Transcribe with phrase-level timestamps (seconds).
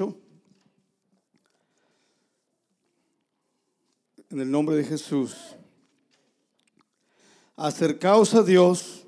[0.00, 0.16] 8.
[4.30, 5.36] En el nombre de Jesús.
[7.56, 9.04] Acercaos a Dios.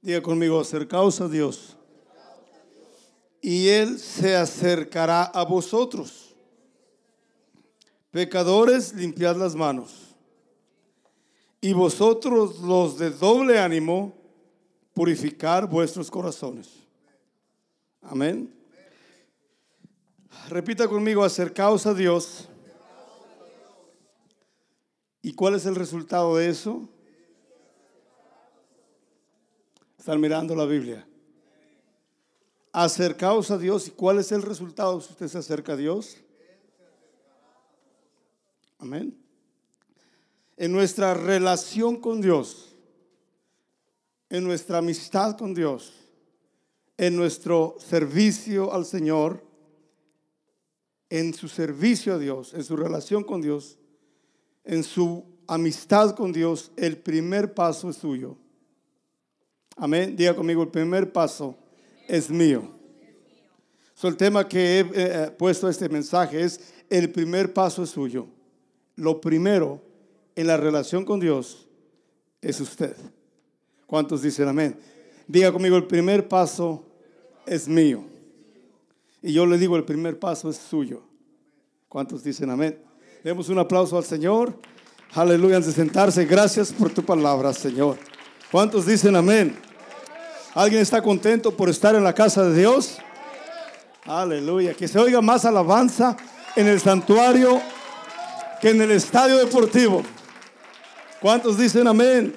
[0.00, 1.76] Diga conmigo, acercaos a Dios.
[3.40, 6.34] Y Él se acercará a vosotros.
[8.10, 10.14] Pecadores, limpiad las manos.
[11.60, 14.14] Y vosotros los de doble ánimo,
[14.94, 16.68] purificar vuestros corazones.
[18.00, 18.61] Amén.
[20.48, 22.48] Repita conmigo, acercaos a Dios.
[25.22, 26.88] ¿Y cuál es el resultado de eso?
[29.98, 31.06] Están mirando la Biblia.
[32.72, 33.86] Acercaos a Dios.
[33.86, 36.16] ¿Y cuál es el resultado si usted se acerca a Dios?
[38.78, 39.16] Amén.
[40.56, 42.74] En nuestra relación con Dios,
[44.28, 45.92] en nuestra amistad con Dios,
[46.96, 49.51] en nuestro servicio al Señor,
[51.12, 53.76] en su servicio a Dios, en su relación con Dios,
[54.64, 58.38] en su amistad con Dios, el primer paso es suyo.
[59.76, 60.16] Amén.
[60.16, 61.54] Diga conmigo, el primer paso
[62.08, 62.66] es mío.
[64.02, 68.26] El tema que he eh, puesto este mensaje es, el primer paso es suyo.
[68.96, 69.82] Lo primero
[70.34, 71.68] en la relación con Dios
[72.40, 72.96] es usted.
[73.86, 74.78] ¿Cuántos dicen amén?
[75.28, 76.86] Diga conmigo, el primer paso
[77.44, 78.11] es mío.
[79.22, 81.04] Y yo le digo, el primer paso es suyo.
[81.88, 82.82] ¿Cuántos dicen amén?
[83.22, 84.58] Demos un aplauso al Señor.
[85.14, 86.24] Aleluya, antes de sentarse.
[86.24, 87.98] Gracias por tu palabra, Señor.
[88.50, 89.56] ¿Cuántos dicen amén?
[90.54, 92.98] ¿Alguien está contento por estar en la casa de Dios?
[94.04, 94.74] Aleluya.
[94.74, 96.16] Que se oiga más alabanza
[96.56, 97.60] en el santuario
[98.60, 100.02] que en el estadio deportivo.
[101.20, 102.34] ¿Cuántos dicen amén?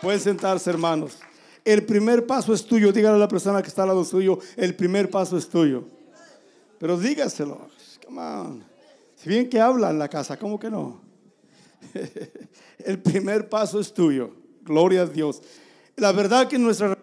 [0.00, 1.18] Pueden sentarse, hermanos.
[1.64, 2.92] El primer paso es tuyo.
[2.92, 5.95] Dígale a la persona que está al lado suyo, el primer paso es tuyo.
[6.78, 7.68] Pero dígaselo.
[8.04, 8.64] Come on.
[9.16, 11.00] Si bien que habla en la casa, ¿cómo que no?
[12.78, 14.30] El primer paso es tuyo.
[14.62, 15.42] Gloria a Dios.
[15.96, 16.96] La verdad que nuestra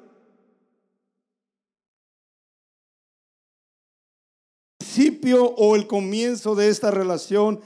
[4.94, 7.59] principio o el comienzo de esta relación,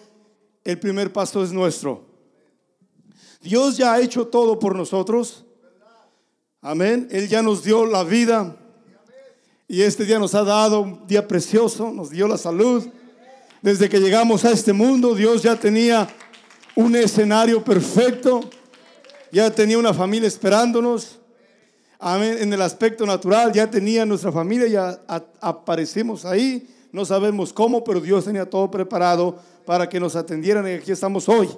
[0.63, 2.05] el primer paso es nuestro.
[3.41, 5.45] Dios ya ha hecho todo por nosotros.
[6.61, 7.07] Amén.
[7.11, 8.55] Él ya nos dio la vida.
[9.69, 12.87] Y este día nos ha dado un día precioso, nos dio la salud.
[13.61, 16.07] Desde que llegamos a este mundo, Dios ya tenía
[16.73, 18.49] un escenario perfecto,
[19.29, 21.19] ya tenía una familia esperándonos.
[21.99, 25.01] En el aspecto natural, ya tenía nuestra familia, ya
[25.41, 26.69] aparecimos ahí.
[26.93, 31.27] No sabemos cómo, pero Dios tenía todo preparado para que nos atendieran y aquí estamos
[31.27, 31.49] hoy.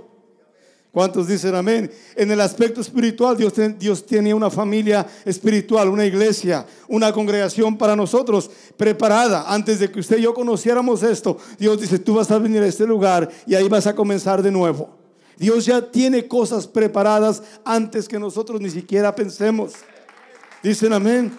[0.91, 1.91] ¿Cuántos dicen amén?
[2.15, 7.95] En el aspecto espiritual, Dios, Dios tiene una familia espiritual, una iglesia, una congregación para
[7.95, 9.45] nosotros preparada.
[9.47, 12.67] Antes de que usted y yo conociéramos esto, Dios dice, tú vas a venir a
[12.67, 14.89] este lugar y ahí vas a comenzar de nuevo.
[15.37, 19.73] Dios ya tiene cosas preparadas antes que nosotros ni siquiera pensemos.
[20.63, 21.31] Dicen amén.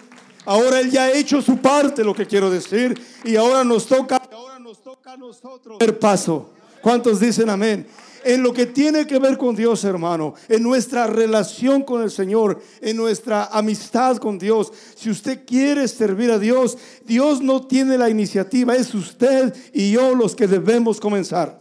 [0.45, 4.15] Ahora Él ya ha hecho su parte, lo que quiero decir, y ahora nos toca,
[4.31, 6.49] ahora nos toca a nosotros el paso.
[6.81, 7.85] ¿Cuántos dicen amén?
[8.23, 12.61] En lo que tiene que ver con Dios, hermano, en nuestra relación con el Señor,
[12.81, 14.71] en nuestra amistad con Dios.
[14.95, 20.15] Si usted quiere servir a Dios, Dios no tiene la iniciativa, es usted y yo
[20.15, 21.59] los que debemos comenzar.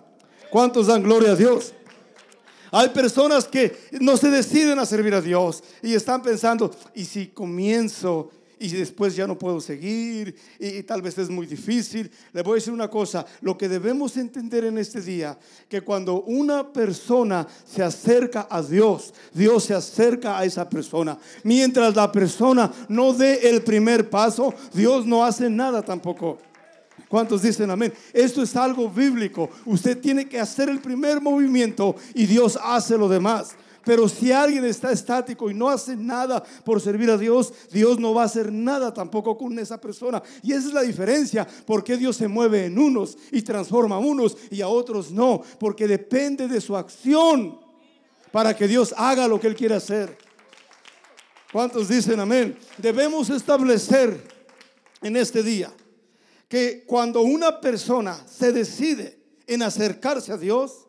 [0.50, 1.72] ¿Cuántos dan gloria a Dios?
[2.72, 7.28] Hay personas que no se deciden a servir a Dios y están pensando, ¿y si
[7.28, 12.10] comienzo y después ya no puedo seguir y, tal vez es muy difícil.
[12.32, 16.22] Le voy a decir una cosa, lo que debemos entender en este día, que cuando
[16.22, 21.18] una persona se acerca a Dios, Dios se acerca a esa persona.
[21.42, 26.38] Mientras la persona no dé el primer paso, Dios no hace nada tampoco.
[27.08, 27.94] ¿Cuántos dicen amén?
[28.12, 29.48] Esto es algo bíblico.
[29.64, 33.56] Usted tiene que hacer el primer movimiento y Dios hace lo demás.
[33.84, 38.12] Pero si alguien está estático y no hace nada por servir a Dios, Dios no
[38.12, 40.22] va a hacer nada tampoco con esa persona.
[40.42, 41.46] Y esa es la diferencia.
[41.66, 45.42] Porque Dios se mueve en unos y transforma a unos y a otros no.
[45.58, 47.58] Porque depende de su acción
[48.32, 50.16] para que Dios haga lo que Él quiere hacer.
[51.52, 52.56] ¿Cuántos dicen amén?
[52.78, 54.22] Debemos establecer
[55.02, 55.72] en este día
[56.48, 60.86] que cuando una persona se decide en acercarse a Dios,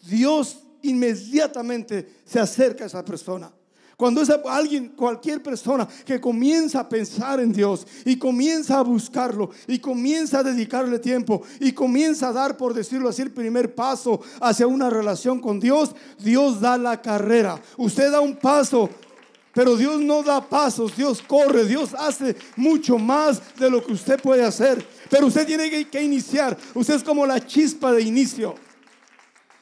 [0.00, 3.52] Dios inmediatamente se acerca a esa persona.
[4.00, 9.50] Cuando es alguien, cualquier persona que comienza a pensar en Dios y comienza a buscarlo
[9.66, 14.22] y comienza a dedicarle tiempo y comienza a dar, por decirlo así, el primer paso
[14.40, 17.60] hacia una relación con Dios, Dios da la carrera.
[17.76, 18.88] Usted da un paso
[19.52, 24.20] Pero Dios no da pasos, Dios corre, Dios hace mucho más de lo que usted
[24.20, 24.82] puede hacer.
[25.10, 26.56] Pero usted tiene que, iniciar.
[26.72, 28.54] Usted es como la chispa de inicio.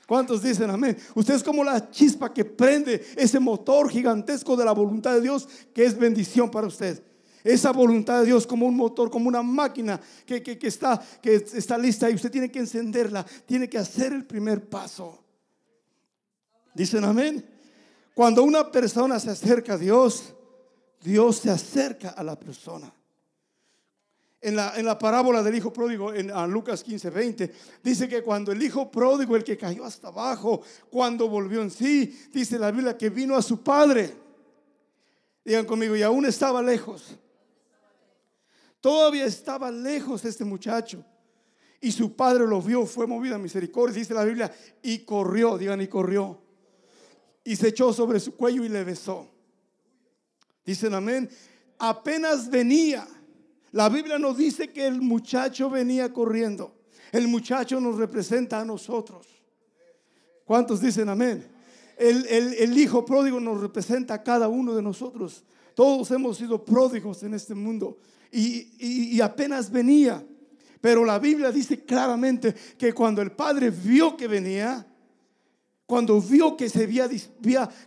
[0.09, 0.97] ¿Cuántos dicen amén?
[1.15, 5.47] Usted es como la chispa que prende ese motor gigantesco de la voluntad de Dios
[5.75, 7.03] que es bendición para usted.
[7.45, 11.77] Esa voluntad de Dios como un motor, como una máquina que, que, está, que está
[11.77, 15.23] lista y usted tiene que encenderla, tiene que hacer el primer paso.
[16.73, 17.45] ¿Dicen amén?
[18.15, 20.33] Cuando una persona se acerca a Dios,
[21.03, 22.91] Dios se acerca a la persona.
[24.41, 27.53] En la, en la parábola del hijo pródigo, en Lucas 15, 20,
[27.83, 32.29] dice que cuando el hijo pródigo, el que cayó hasta abajo, cuando volvió en sí,
[32.33, 34.15] dice la Biblia que vino a su padre.
[35.45, 37.17] Digan conmigo, y aún estaba lejos.
[38.81, 41.05] Todavía estaba lejos este muchacho.
[41.81, 44.53] Y su padre lo vio, fue movido a misericordia, dice la Biblia,
[44.83, 46.49] y corrió, digan, y corrió
[47.49, 49.27] y se echó sobre su cuello y le besó.
[50.67, 51.31] Dicen amén.
[51.79, 53.09] Apenas venía.
[53.73, 56.75] La Biblia nos dice que el muchacho venía corriendo.
[57.13, 59.27] El muchacho nos representa a nosotros.
[60.45, 61.47] ¿Cuántos dicen amén?
[61.97, 65.45] El, hijo pródigo nos representa a cada uno de nosotros.
[65.75, 67.99] Todos hemos sido pródigos en este mundo.
[68.31, 70.25] Y, y apenas venía.
[70.81, 74.87] Pero la Biblia dice claramente que cuando el padre vio que venía,
[75.89, 77.09] cuando vio que se había,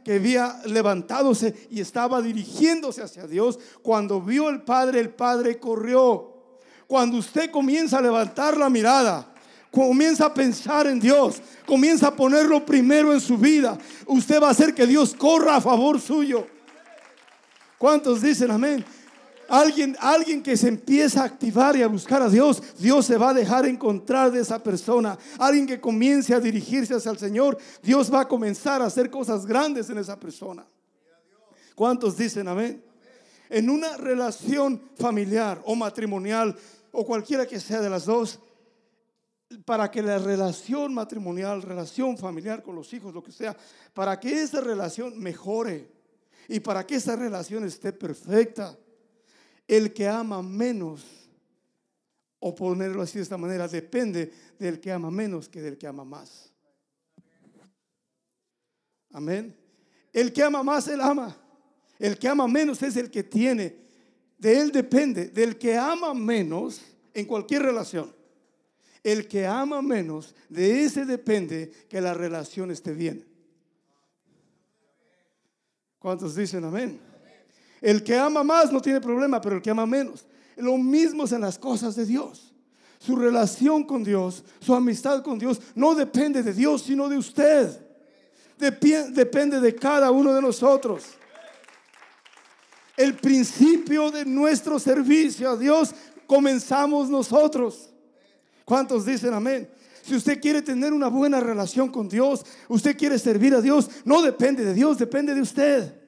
[0.04, 6.34] que había levantadose y estaba dirigiéndose hacia Dios, cuando vio el Padre, el Padre corrió.
[6.88, 9.32] Cuando usted comienza a levantar la mirada,
[9.70, 13.78] comienza a pensar en Dios, comienza a ponerlo primero en su vida,
[14.08, 16.48] usted va a hacer que Dios corra a favor suyo.
[17.78, 18.84] ¿Cuántos dicen amén?
[19.52, 23.32] Alguien, alguien que se empieza a activar y a buscar a Dios, Dios se va
[23.32, 25.18] a dejar encontrar de esa persona.
[25.38, 29.46] Alguien que comience a dirigirse hacia el Señor, Dios va a comenzar a hacer cosas
[29.46, 30.66] grandes en esa persona.
[31.76, 32.82] ¿Cuántos dicen amén?
[33.50, 36.56] En una relación familiar o matrimonial
[36.94, 38.40] o cualquiera que sea de las dos,
[39.66, 43.58] para que la relación matrimonial, relación familiar con los hijos, lo que sea,
[43.94, 45.92] para que esa relación mejore
[46.48, 48.78] y para que esa relación esté perfecta,
[49.72, 51.02] el que ama menos,
[52.40, 54.30] o ponerlo así de esta manera, depende
[54.60, 56.52] del que ama menos que del que ama más.
[59.12, 59.56] Amén.
[60.12, 61.38] El que ama más, él ama.
[61.98, 63.78] El que ama menos es el que tiene.
[64.38, 65.28] De él depende.
[65.28, 66.82] Del que ama menos
[67.14, 68.14] en cualquier relación.
[69.02, 73.26] El que ama menos, de ese depende que la relación esté bien.
[75.98, 77.11] ¿Cuántos dicen amén?
[77.82, 80.26] El que ama más no tiene problema, pero el que ama menos.
[80.56, 82.54] Lo mismo es en las cosas de Dios.
[83.00, 87.84] Su relación con Dios, su amistad con Dios, no depende de Dios, sino de usted.
[88.60, 91.06] Depende de cada uno de nosotros.
[92.96, 95.96] El principio de nuestro servicio a Dios
[96.28, 97.90] comenzamos nosotros.
[98.64, 99.68] ¿Cuántos dicen amén?
[100.04, 104.22] Si usted quiere tener una buena relación con Dios, usted quiere servir a Dios, no
[104.22, 106.01] depende de Dios, depende de usted.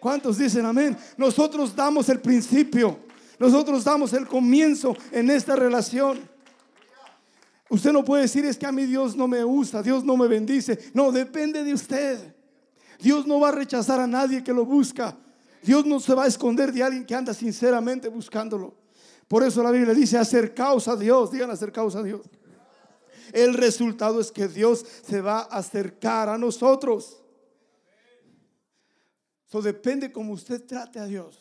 [0.00, 0.96] ¿Cuántos dicen amén?
[1.16, 2.98] Nosotros damos el principio.
[3.38, 6.18] Nosotros damos el comienzo en esta relación.
[7.70, 10.26] Usted no puede decir es que a mí Dios no me usa, Dios no me
[10.26, 10.78] bendice.
[10.94, 12.34] No, depende de usted.
[12.98, 15.16] Dios no va a rechazar a nadie que lo busca.
[15.62, 18.74] Dios no se va a esconder de alguien que anda sinceramente buscándolo.
[19.28, 21.30] Por eso la Biblia dice acercaos a Dios.
[21.30, 22.22] Digan acercaos a Dios.
[23.32, 27.17] El resultado es que Dios se va a acercar a nosotros.
[29.48, 31.38] Eso depende como usted trate a Dios.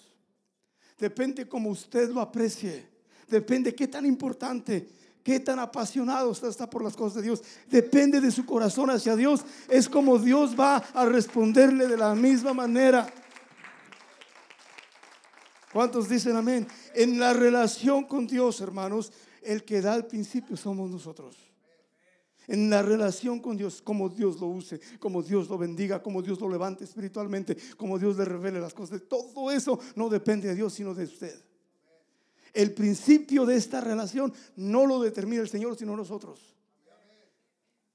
[0.98, 2.88] Depende como usted lo aprecie.
[3.28, 4.88] Depende qué tan importante,
[5.22, 7.44] qué tan apasionado usted está por las cosas de Dios.
[7.70, 9.44] Depende de su corazón hacia Dios.
[9.68, 13.12] Es como Dios va a responderle de la misma manera.
[15.74, 16.66] ¿Cuántos dicen amén?
[16.96, 19.12] En la relación con Dios, hermanos,
[19.44, 21.47] el que da al principio somos nosotros
[22.48, 26.40] en la relación con Dios, como Dios lo use, como Dios lo bendiga, como Dios
[26.40, 29.02] lo levante espiritualmente, como Dios le revele las cosas.
[29.08, 31.36] Todo eso no depende de Dios, sino de usted.
[32.54, 36.56] El principio de esta relación no lo determina el Señor, sino nosotros.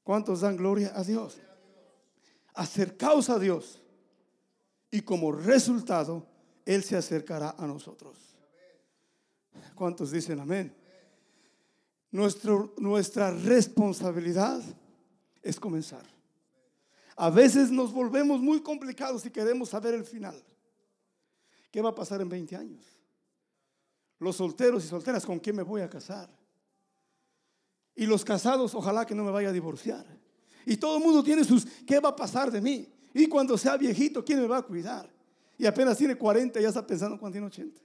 [0.04, 1.38] ¿Cuántos dan gloria a Dios?
[2.54, 3.80] Acercaos a Dios
[4.90, 6.26] y como resultado,
[6.66, 8.18] Él se acercará a nosotros.
[9.75, 10.82] ¿Cuántos dicen amén?
[12.12, 14.62] Nuestra responsabilidad
[15.42, 16.04] es comenzar.
[17.16, 20.42] A veces nos volvemos muy complicados y queremos saber el final.
[21.71, 22.85] ¿Qué va a pasar en 20 años?
[24.19, 26.28] Los solteros y solteras, ¿con quién me voy a casar?
[27.95, 30.07] Y los casados, ojalá que no me vaya a divorciar.
[30.64, 32.88] Y todo el mundo tiene sus, ¿qué va a pasar de mí?
[33.14, 35.11] Y cuando sea viejito, ¿quién me va a cuidar?
[35.59, 37.81] Y apenas tiene 40 y ya está pensando cuando tiene 80.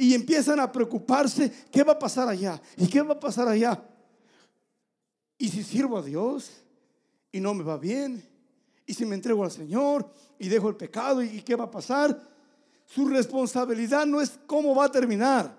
[0.00, 2.62] Y empiezan a preocuparse, ¿qué va a pasar allá?
[2.76, 3.82] ¿Y qué va a pasar allá?
[5.36, 6.52] ¿Y si sirvo a Dios
[7.32, 8.24] y no me va bien?
[8.86, 12.16] ¿Y si me entrego al Señor y dejo el pecado y qué va a pasar?
[12.86, 15.52] Su responsabilidad no es cómo va a terminar.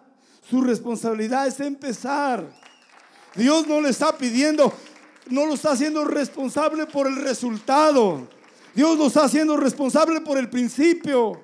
[0.49, 2.49] Su responsabilidad es empezar.
[3.35, 4.71] Dios no le está pidiendo,
[5.27, 8.25] no lo está haciendo responsable por el resultado.
[8.73, 11.43] Dios lo está haciendo responsable por el principio.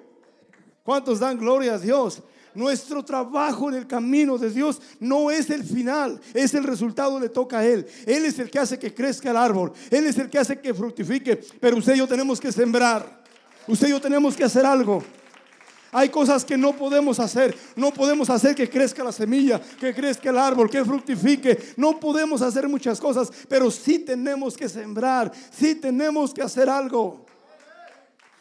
[0.82, 2.24] ¿Cuántos dan gloria a Dios?
[2.56, 7.30] Nuestro trabajo en el camino de Dios no es el final, es el resultado, le
[7.30, 7.86] toca a Él.
[8.06, 10.74] Él es el que hace que crezca el árbol, Él es el que hace que
[10.74, 13.24] fructifique, pero usted y yo tenemos que sembrar,
[13.68, 15.04] usted y yo tenemos que hacer algo.
[15.96, 17.58] Hay cosas que no podemos hacer.
[17.78, 21.74] No podemos hacer que crezca la semilla, que crezca el árbol, que fructifique.
[21.78, 27.26] No podemos hacer muchas cosas, pero sí tenemos que sembrar, sí tenemos que hacer algo.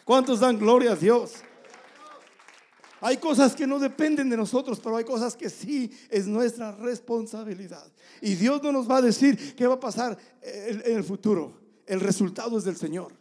[0.05, 1.35] ¿Cuántos dan gloria a Dios?
[3.05, 7.87] Hay cosas que no dependen de nosotros, pero hay cosas que sí es nuestra responsabilidad.
[8.23, 11.61] Y Dios no nos va a decir qué va a pasar en el futuro.
[11.85, 13.13] El resultado es del Señor.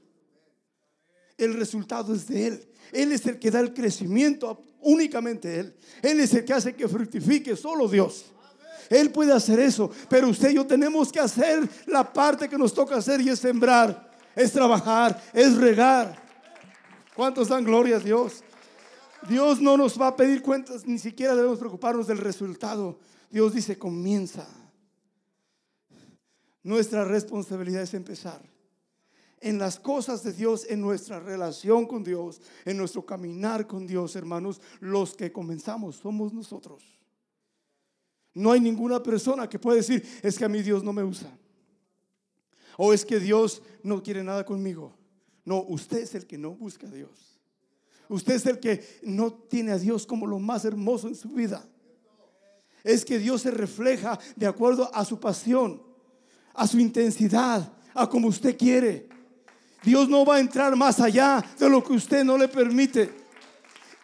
[1.38, 2.68] El resultado es de Él.
[2.94, 5.76] Él es el que da el crecimiento, únicamente Él.
[6.02, 8.28] Él es el que hace que fructifique, solo Dios.
[8.90, 12.74] Él puede hacer eso, pero usted y yo tenemos que hacer la parte que nos
[12.74, 16.24] toca hacer y es sembrar, es trabajar, es regar.
[17.14, 18.46] ¿Cuántos dan gloria a Dios?
[19.28, 23.00] Dios no nos va a pedir cuentas, ni siquiera debemos preocuparnos del resultado.
[23.30, 24.48] Dios dice, comienza.
[26.64, 28.42] Nuestra responsabilidad es empezar
[29.44, 34.16] en las cosas de Dios, en nuestra relación con Dios, en nuestro caminar con Dios,
[34.16, 36.82] hermanos, los que comenzamos somos nosotros.
[38.34, 41.38] No hay ninguna persona que pueda decir, es que a mí Dios no me usa.
[42.78, 44.96] O es que Dios no quiere nada conmigo.
[45.44, 47.33] No, usted es el que no busca a Dios.
[48.10, 51.66] Usted es el que no tiene a Dios como lo más hermoso en su vida.
[52.84, 55.82] Es que Dios se refleja de acuerdo a su pasión,
[56.54, 59.08] a su intensidad, a como usted quiere.
[59.84, 63.24] Dios no va a entrar más allá de lo que usted no le permite.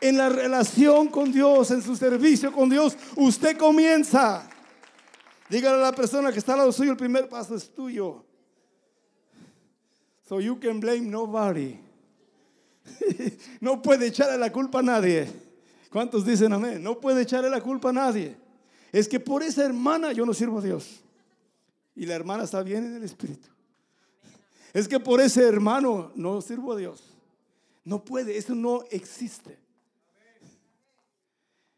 [0.02, 4.50] En la relación con Dios, en su servicio con Dios, usted comienza.
[5.50, 8.24] Dígale a la persona que está al lado suyo, el primer paso es tuyo.
[10.28, 11.89] So you can blame nobody.
[13.62, 15.30] no puede echarle la culpa a nadie.
[15.92, 16.82] ¿Cuántos dicen amén?
[16.84, 18.38] No puede echarle la culpa a nadie.
[18.92, 21.02] Es que por esa hermana yo no sirvo a Dios.
[21.96, 23.50] Y la hermana está bien en el espíritu.
[24.74, 27.04] Es que por ese hermano no sirvo a Dios.
[27.84, 29.58] No puede, eso no existe.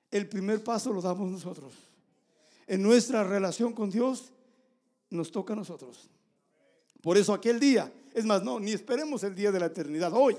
[0.09, 1.73] El primer paso lo damos nosotros.
[2.67, 4.31] En nuestra relación con Dios
[5.09, 6.09] nos toca a nosotros.
[7.01, 10.11] Por eso aquel día, es más, no, ni esperemos el día de la eternidad.
[10.13, 10.37] Hoy,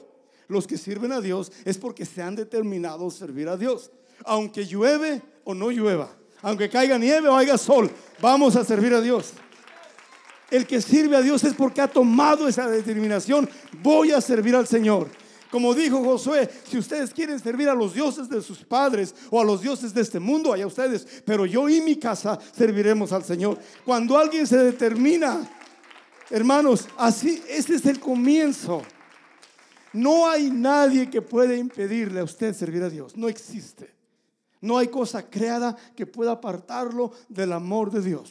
[0.52, 3.90] los que sirven a Dios es porque se han determinado servir a Dios.
[4.24, 7.90] Aunque llueve o no llueva, aunque caiga nieve o haya sol,
[8.20, 9.32] vamos a servir a Dios.
[10.50, 13.48] El que sirve a Dios es porque ha tomado esa determinación.
[13.82, 15.08] Voy a servir al Señor.
[15.50, 19.44] Como dijo Josué, si ustedes quieren servir a los dioses de sus padres o a
[19.44, 23.58] los dioses de este mundo, allá ustedes, pero yo y mi casa serviremos al Señor.
[23.84, 25.50] Cuando alguien se determina,
[26.30, 28.82] hermanos, así, ese es el comienzo.
[29.92, 33.16] No hay nadie que pueda impedirle a usted servir a Dios.
[33.16, 33.90] No existe.
[34.60, 38.30] No hay cosa creada que pueda apartarlo del amor de Dios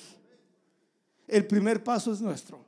[1.31, 2.63] el primer paso es nuestro.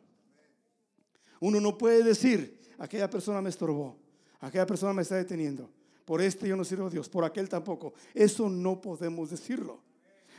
[1.41, 3.97] Uno no puede decir, aquella persona me estorbó,
[4.39, 5.69] aquella persona me está deteniendo,
[6.05, 7.93] por este yo no sirvo a Dios, por aquel tampoco.
[8.13, 9.81] Eso no podemos decirlo.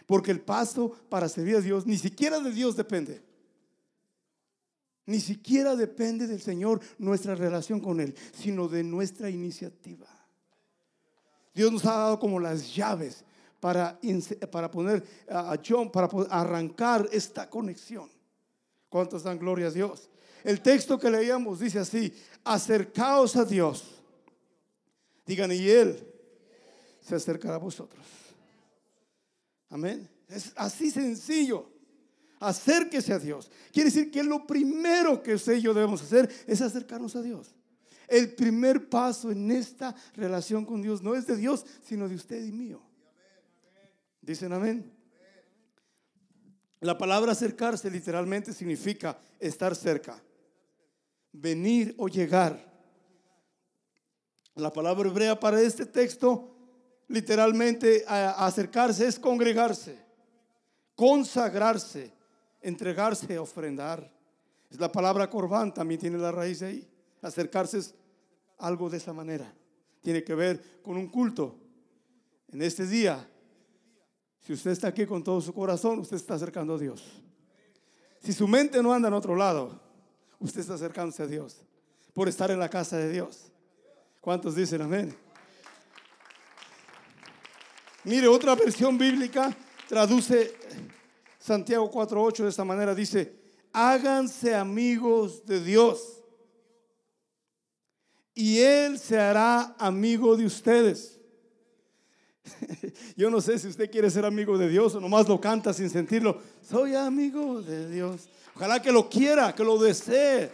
[0.06, 3.22] Porque el paso para servir a Dios ni siquiera de Dios depende.
[5.06, 10.06] Ni siquiera depende del Señor nuestra relación con Él, sino de nuestra iniciativa.
[11.54, 13.24] Dios nos ha dado como las llaves
[13.60, 13.98] para,
[14.50, 18.10] para poner a John, para arrancar esta conexión.
[18.88, 20.10] ¿Cuántos dan gloria a Dios?
[20.42, 22.12] El texto que leíamos dice así,
[22.44, 23.84] acercaos a Dios.
[25.26, 26.06] Digan, y Él
[27.00, 28.04] se acercará a vosotros.
[29.70, 30.08] Amén.
[30.28, 31.73] Es así sencillo.
[32.48, 33.50] Acérquese a Dios.
[33.72, 37.54] Quiere decir que lo primero que usted y yo debemos hacer es acercarnos a Dios.
[38.06, 42.44] El primer paso en esta relación con Dios no es de Dios, sino de usted
[42.44, 42.82] y mío.
[44.20, 44.92] Dicen amén.
[46.80, 50.22] La palabra acercarse literalmente significa estar cerca,
[51.32, 52.72] venir o llegar.
[54.54, 56.54] La palabra hebrea para este texto
[57.08, 59.98] literalmente acercarse es congregarse,
[60.94, 62.13] consagrarse,
[62.64, 64.10] entregarse, ofrendar.
[64.70, 66.88] Es la palabra corbán, también tiene la raíz ahí.
[67.22, 67.94] Acercarse es
[68.58, 69.52] algo de esa manera.
[70.00, 71.56] Tiene que ver con un culto.
[72.50, 73.28] En este día,
[74.40, 77.02] si usted está aquí con todo su corazón, usted está acercando a Dios.
[78.22, 79.80] Si su mente no anda en otro lado,
[80.38, 81.62] usted está acercándose a Dios
[82.12, 83.50] por estar en la casa de Dios.
[84.20, 85.14] ¿Cuántos dicen amén?
[88.04, 89.54] Mire, otra versión bíblica
[89.88, 90.54] traduce
[91.44, 92.94] Santiago 4.8 de esta manera.
[92.94, 93.34] Dice,
[93.70, 96.22] háganse amigos de Dios
[98.34, 101.20] y Él se hará amigo de ustedes.
[103.14, 105.90] Yo no sé si usted quiere ser amigo de Dios o nomás lo canta sin
[105.90, 106.40] sentirlo.
[106.66, 108.22] Soy amigo de Dios.
[108.56, 110.50] Ojalá que lo quiera, que lo desee.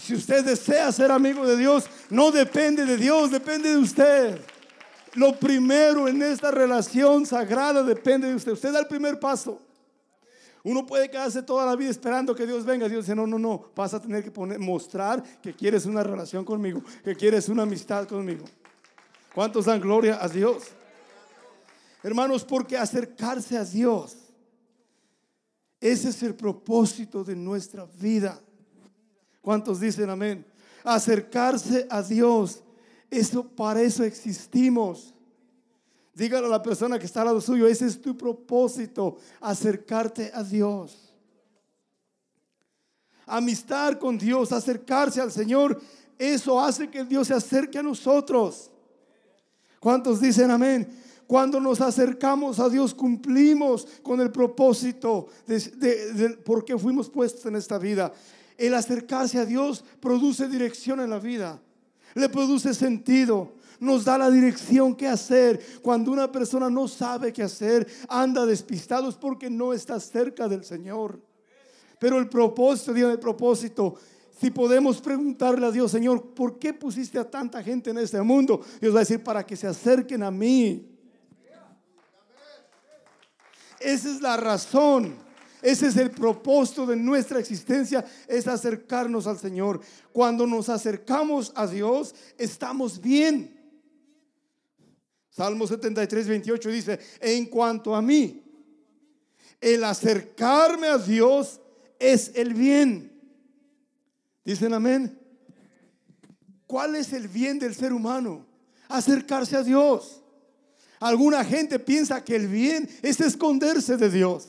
[0.00, 4.40] Si usted desea ser amigo de Dios, no depende de Dios, depende de usted.
[5.14, 8.52] Lo primero en esta relación sagrada depende de usted.
[8.52, 9.60] Usted da el primer paso.
[10.62, 12.88] Uno puede quedarse toda la vida esperando que Dios venga.
[12.88, 16.44] Dios dice, no, no, no, vas a tener que poner, mostrar que quieres una relación
[16.44, 18.44] conmigo, que quieres una amistad conmigo.
[19.34, 20.64] ¿Cuántos dan gloria a Dios?
[22.02, 24.16] Hermanos, porque acercarse a Dios,
[25.80, 28.40] ese es el propósito de nuestra vida.
[29.40, 30.44] ¿Cuántos dicen amén?
[30.84, 32.62] Acercarse a Dios,
[33.10, 35.14] eso para eso existimos.
[36.20, 40.42] Dígale a la persona que está al lado suyo, ese es tu propósito, acercarte a
[40.42, 41.14] Dios.
[43.24, 45.80] Amistad con Dios, acercarse al Señor,
[46.18, 48.70] eso hace que Dios se acerque a nosotros.
[49.78, 50.86] ¿Cuántos dicen amén?
[51.26, 57.46] Cuando nos acercamos a Dios cumplimos con el propósito de, de por qué fuimos puestos
[57.46, 58.12] en esta vida.
[58.58, 61.62] El acercarse a Dios produce dirección en la vida,
[62.14, 65.60] le produce sentido, nos da la dirección que hacer.
[65.82, 70.64] Cuando una persona no sabe qué hacer, anda despistado, es porque no está cerca del
[70.64, 71.20] Señor.
[71.98, 73.96] Pero el propósito, Dios, el propósito,
[74.40, 78.62] si podemos preguntarle a Dios, Señor, ¿por qué pusiste a tanta gente en este mundo?
[78.80, 80.86] Dios va a decir, para que se acerquen a mí.
[83.80, 85.14] Esa es la razón.
[85.62, 89.80] Ese es el propósito de nuestra existencia, es acercarnos al Señor.
[90.10, 93.59] Cuando nos acercamos a Dios, estamos bien.
[95.40, 98.42] Salmo 73, 28 dice, en cuanto a mí,
[99.58, 101.62] el acercarme a Dios
[101.98, 103.10] es el bien.
[104.44, 105.18] Dicen amén.
[106.66, 108.44] ¿Cuál es el bien del ser humano?
[108.86, 110.22] Acercarse a Dios.
[110.98, 114.46] Alguna gente piensa que el bien es esconderse de Dios.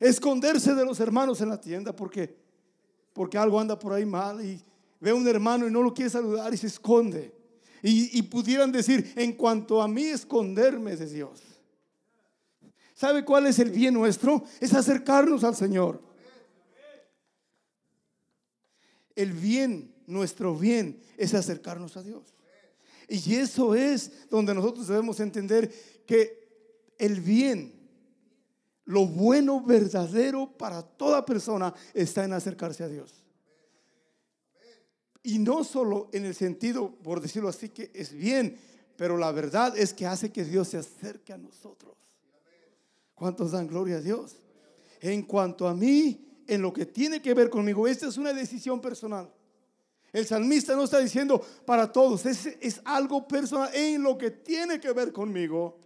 [0.00, 2.34] Esconderse de los hermanos en la tienda porque
[3.12, 4.64] porque algo anda por ahí mal y
[4.98, 7.41] ve a un hermano y no lo quiere saludar y se esconde
[7.82, 11.40] y, pudieran decir, en cuanto a mí, esconderme de Dios.
[12.94, 14.44] ¿Sabe cuál es el bien nuestro?
[14.60, 16.00] Es acercarnos al Señor.
[19.16, 22.22] El bien, nuestro bien, es acercarnos a Dios.
[23.08, 25.72] Y eso es donde nosotros debemos entender
[26.06, 27.74] que el bien,
[28.84, 33.21] lo bueno, verdadero para toda persona está en acercarse a Dios.
[35.22, 38.58] Y no solo en el sentido, por decirlo así, que es bien,
[38.96, 41.94] pero la verdad es que hace que Dios se acerque a nosotros.
[43.14, 44.36] ¿Cuántos dan gloria a Dios?
[45.00, 48.80] En cuanto a mí, en lo que tiene que ver conmigo, esta es una decisión
[48.80, 49.32] personal.
[50.12, 54.78] El salmista no está diciendo para todos, es, es algo personal en lo que tiene
[54.78, 55.78] que ver conmigo.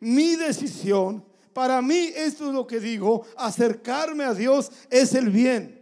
[0.00, 5.78] Mi decisión, para mí esto es lo que digo, acercarme a Dios es el bien.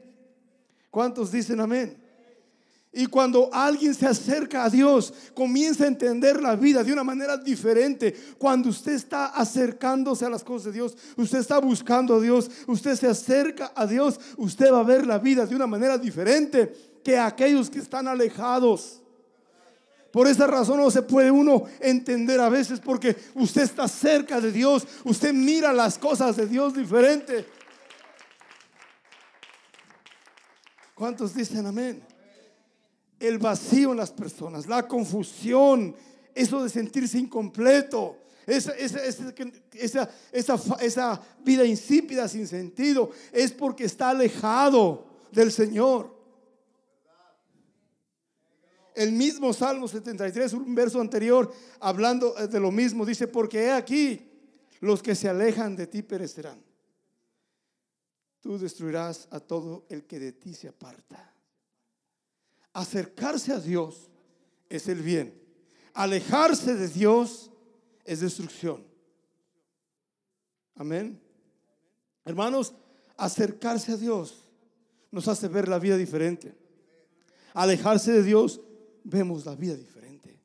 [0.90, 2.05] ¿Cuántos dicen amén?
[2.98, 7.36] Y cuando alguien se acerca a Dios, comienza a entender la vida de una manera
[7.36, 8.16] diferente.
[8.38, 12.96] Cuando usted está acercándose a las cosas de Dios, usted está buscando a Dios, usted
[12.96, 17.18] se acerca a Dios, usted va a ver la vida de una manera diferente que
[17.18, 19.02] aquellos que están alejados.
[20.10, 24.50] Por esa razón no se puede uno entender a veces porque usted está cerca de
[24.50, 27.44] Dios, usted mira las cosas de Dios diferente.
[30.94, 32.15] ¿Cuántos dicen amén?
[33.18, 35.94] El vacío en las personas, la confusión,
[36.34, 38.80] eso de sentirse incompleto, esa,
[41.44, 46.14] vida insípida sin sentido, es porque está alejado del Señor.
[48.94, 54.30] El mismo Salmo 73, un verso anterior, hablando de lo mismo, dice, porque he aquí,
[54.80, 56.62] los que se alejan de ti perecerán.
[58.40, 61.35] Tú destruirás a todo el que de ti se aparta.
[62.76, 64.10] Acercarse a Dios
[64.68, 65.32] es el bien.
[65.94, 67.50] Alejarse de Dios
[68.04, 68.86] es destrucción.
[70.74, 71.18] Amén.
[72.22, 72.74] Hermanos,
[73.16, 74.46] acercarse a Dios
[75.10, 76.54] nos hace ver la vida diferente.
[77.54, 78.60] alejarse de Dios,
[79.04, 80.38] vemos la vida diferente.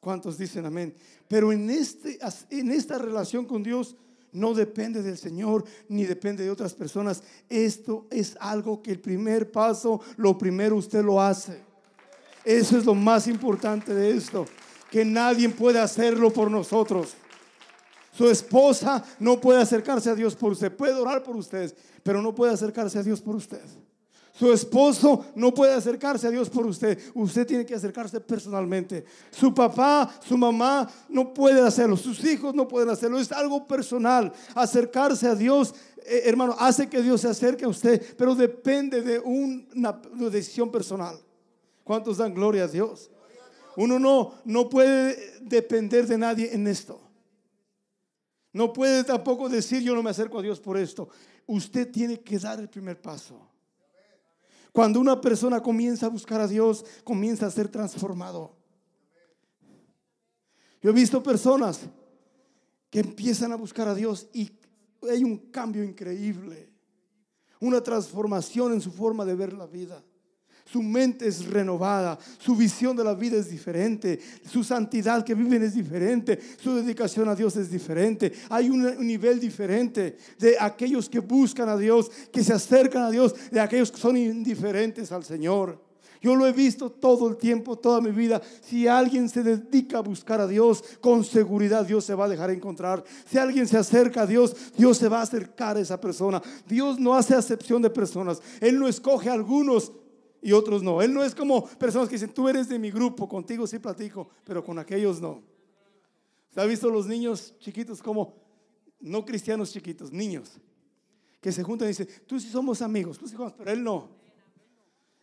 [0.00, 0.94] ¿Cuántos dicen amén?
[1.28, 2.18] Pero en, este,
[2.48, 3.96] en esta relación con Dios
[4.32, 7.22] no depende del Señor ni depende de otras personas.
[7.48, 11.62] Esto es algo que el primer paso, lo primero usted lo hace.
[12.44, 14.46] Eso es lo más importante de esto,
[14.90, 17.14] que nadie puede hacerlo por nosotros.
[18.12, 22.34] Su esposa no puede acercarse a Dios por usted, puede orar por ustedes, pero no
[22.34, 23.62] puede acercarse a Dios por usted.
[24.32, 26.98] Su esposo no puede acercarse a Dios por usted.
[27.14, 29.04] Usted tiene que acercarse personalmente.
[29.30, 31.96] Su papá, su mamá no pueden hacerlo.
[31.96, 33.18] Sus hijos no pueden hacerlo.
[33.18, 34.32] Es algo personal.
[34.54, 35.74] Acercarse a Dios,
[36.06, 41.18] eh, hermano, hace que Dios se acerque a usted, pero depende de una, decisión personal.
[41.82, 43.10] ¿Cuántos dan gloria a Dios?
[43.76, 47.00] Uno no, no puede depender de nadie en esto.
[48.52, 51.08] No puede tampoco decir yo no me acerco a Dios por esto.
[51.46, 53.49] Usted tiene que dar el primer paso.
[54.72, 58.56] Cuando una persona comienza a buscar a Dios, comienza a ser transformado.
[60.80, 61.80] Yo he visto personas
[62.88, 64.50] que empiezan a buscar a Dios y
[65.10, 66.72] hay un cambio increíble,
[67.60, 70.02] una transformación en su forma de ver la vida.
[70.64, 75.62] Su mente es renovada, su visión de la vida es diferente, su santidad que viven
[75.62, 78.32] es diferente, su dedicación a Dios es diferente.
[78.48, 83.34] Hay un, nivel diferente de aquellos que buscan a Dios, que se acercan a Dios,
[83.50, 85.90] de aquellos que son indiferentes al Señor.
[86.22, 88.42] Yo lo he visto todo el tiempo, toda mi vida.
[88.62, 92.50] Si alguien se dedica a buscar a Dios, con seguridad Dios se va a dejar
[92.50, 93.02] encontrar.
[93.26, 96.42] Si alguien se acerca a Dios, Dios se va a acercar a esa persona.
[96.68, 98.42] Dios no hace acepción de personas.
[98.60, 99.92] Él no escoge a algunos
[100.42, 101.02] y otros no.
[101.02, 104.30] Él no es como personas que dicen, tú eres de mi grupo, contigo sí platico,
[104.44, 105.42] pero con aquellos no.
[106.50, 108.34] ¿Se ha visto los niños chiquitos como,
[109.00, 110.58] no cristianos chiquitos, niños,
[111.40, 114.08] que se juntan y dicen, tú sí somos amigos, tú sí somos, pero él no.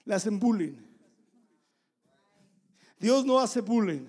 [0.05, 0.77] Le hacen bullying.
[2.99, 4.07] Dios no hace bullying.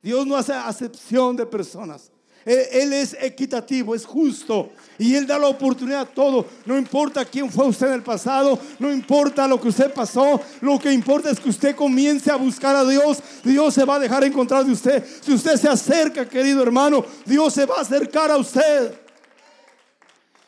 [0.00, 2.12] Dios no hace acepción de personas.
[2.48, 4.70] Él, es equitativo, es justo.
[4.98, 6.46] Y Él da la oportunidad a todo.
[6.64, 10.40] No importa quién fue usted en el pasado, no importa lo que usted pasó.
[10.62, 13.18] Lo que importa es que usted comience a buscar a Dios.
[13.44, 15.04] Dios se va a dejar encontrar de usted.
[15.20, 18.98] Si usted se acerca, querido hermano, Dios se va a acercar a usted.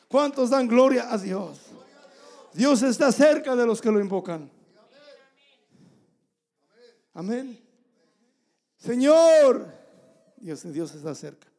[0.09, 1.59] ¿Cuántos dan gloria a Dios?
[2.55, 4.51] Dios está cerca de los que lo invocan.
[7.13, 7.61] Amén.
[8.79, 9.69] Señor,
[10.39, 11.50] Dios, está cerca.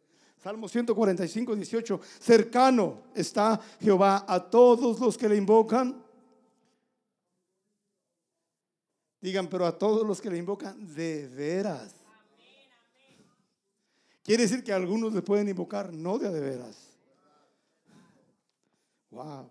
[0.41, 2.01] Salmo 145, 18.
[2.19, 6.03] Cercano está Jehová a todos los que le invocan.
[9.21, 11.93] Digan, pero a todos los que le invocan de veras.
[14.23, 16.89] Quiere decir que algunos le pueden invocar no de, de veras.
[19.11, 19.47] Wow.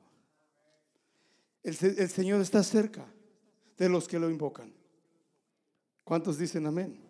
[1.62, 3.07] El, el Señor está cerca
[3.79, 4.72] de los que lo invocan.
[6.03, 7.10] ¿Cuántos dicen amén?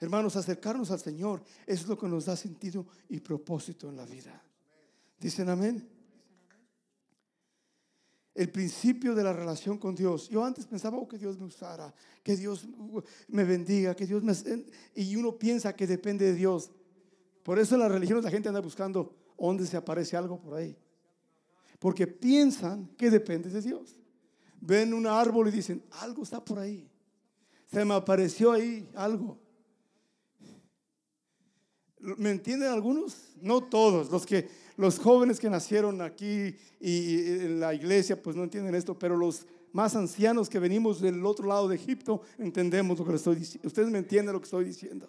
[0.00, 4.42] Hermanos, acercarnos al Señor es lo que nos da sentido y propósito en la vida.
[5.20, 5.86] ¿Dicen amén?
[8.34, 10.30] El principio de la relación con Dios.
[10.30, 12.66] Yo antes pensaba oh, que Dios me usara, que Dios
[13.28, 14.32] me bendiga, que Dios me...
[14.94, 16.70] Y uno piensa que depende de Dios.
[17.42, 20.78] Por eso en las religiones la gente anda buscando dónde se aparece algo por ahí.
[21.78, 23.96] Porque piensan que depende de Dios.
[24.62, 26.90] Ven un árbol y dicen, algo está por ahí.
[27.66, 29.39] Se me apareció ahí algo.
[32.00, 33.16] ¿Me entienden algunos?
[33.40, 34.10] No todos.
[34.10, 34.48] Los que
[34.80, 39.46] los jóvenes que nacieron aquí y en la iglesia pues no entienden esto, pero los
[39.72, 43.68] más ancianos que venimos del otro lado de Egipto entendemos lo que estoy diciendo.
[43.68, 45.06] Ustedes me entienden lo que estoy diciendo.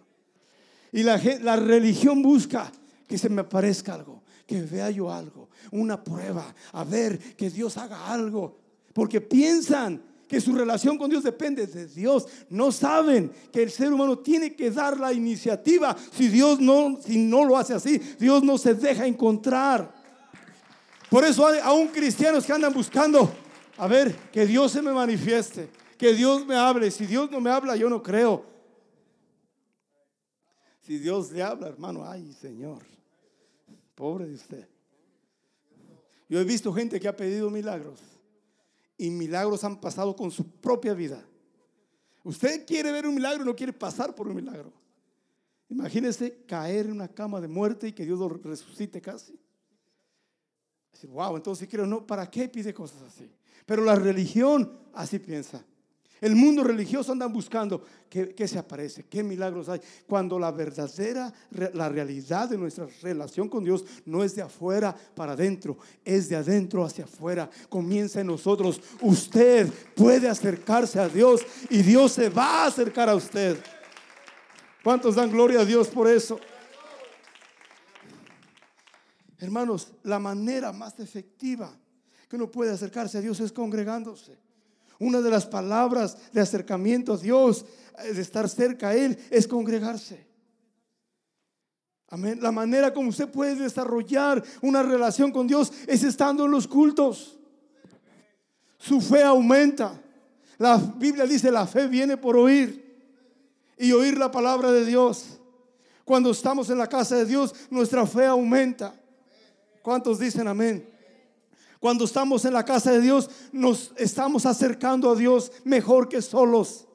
[0.92, 2.70] Y la, la religión busca
[3.08, 7.78] que se me aparezca algo, que vea yo algo, una prueba, a ver que Dios
[7.78, 8.60] haga algo,
[8.94, 10.02] porque piensan
[10.32, 12.26] que su relación con Dios depende de Dios.
[12.50, 15.94] No saben que el ser humano tiene que dar la iniciativa.
[16.14, 19.94] Si Dios no, si no lo hace así, Dios no se deja encontrar.
[21.10, 23.30] Por eso hay aún cristianos que andan buscando,
[23.76, 25.68] a ver, que Dios se me manifieste,
[25.98, 26.92] que Dios me hable.
[26.92, 28.46] Si Dios no me habla, yo no creo.
[30.80, 32.84] Si Dios le habla, hermano, ay Señor,
[33.96, 34.70] pobre de usted.
[36.30, 38.11] Yo he visto gente que ha pedido milagros
[39.02, 41.26] y milagros han pasado con su propia vida.
[42.24, 44.72] Usted quiere ver un milagro y no quiere pasar por un milagro.
[45.70, 49.40] Imagínese caer en una cama de muerte y que Dios lo resucite casi.
[51.08, 53.28] wow, entonces creo, no, ¿para qué pide cosas así?
[53.66, 55.66] Pero la religión así piensa.
[56.22, 59.82] El mundo religioso andan buscando qué, se aparece, qué milagros hay.
[60.06, 61.34] Cuando la verdadera,
[61.74, 66.36] la realidad de nuestra relación con Dios no es de afuera para adentro, es de
[66.36, 67.50] adentro hacia afuera.
[67.70, 68.80] Comienza en nosotros.
[69.02, 73.58] Usted puede acercarse a Dios y Dios se va a acercar a usted.
[74.84, 76.40] ¿Cuántos dan gloria a Dios por eso?
[79.40, 81.76] Hermanos, la manera más efectiva
[82.30, 84.51] que uno puede acercarse a Dios es congregándose.
[85.02, 87.66] Una de las palabras de acercamiento a Dios,
[88.04, 90.28] eh, de estar cerca a Él, es congregarse.
[92.08, 92.38] Amén.
[92.40, 97.40] La manera como usted puede desarrollar una relación con Dios es estando en los cultos.
[98.78, 100.00] Su fe aumenta.
[100.60, 102.86] La Biblia dice, la fe viene por oír
[103.80, 105.40] y oír la palabra de Dios.
[106.06, 108.94] Cuando estamos en la casa de Dios, nuestra fe aumenta.
[109.82, 110.91] ¿Cuántos dicen amén?
[111.82, 116.86] Cuando estamos en la casa de Dios, nos estamos acercando a Dios mejor que solos.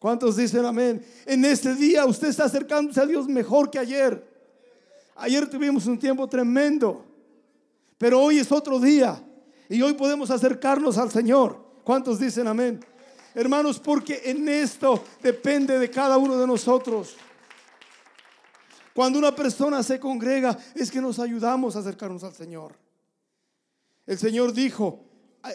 [0.00, 1.06] ¿Cuántos dicen amén?
[1.26, 4.28] En este día usted está acercándose a Dios mejor que ayer.
[5.14, 7.04] Ayer tuvimos un tiempo tremendo,
[7.98, 9.22] pero hoy es otro día
[9.68, 11.64] y hoy podemos acercarnos al Señor.
[11.84, 12.84] ¿Cuántos dicen amén?
[13.32, 17.14] Hermanos, porque en esto depende de cada uno de nosotros.
[18.92, 22.89] Cuando una persona se congrega es que nos ayudamos a acercarnos al Señor.
[24.10, 25.04] El Señor dijo,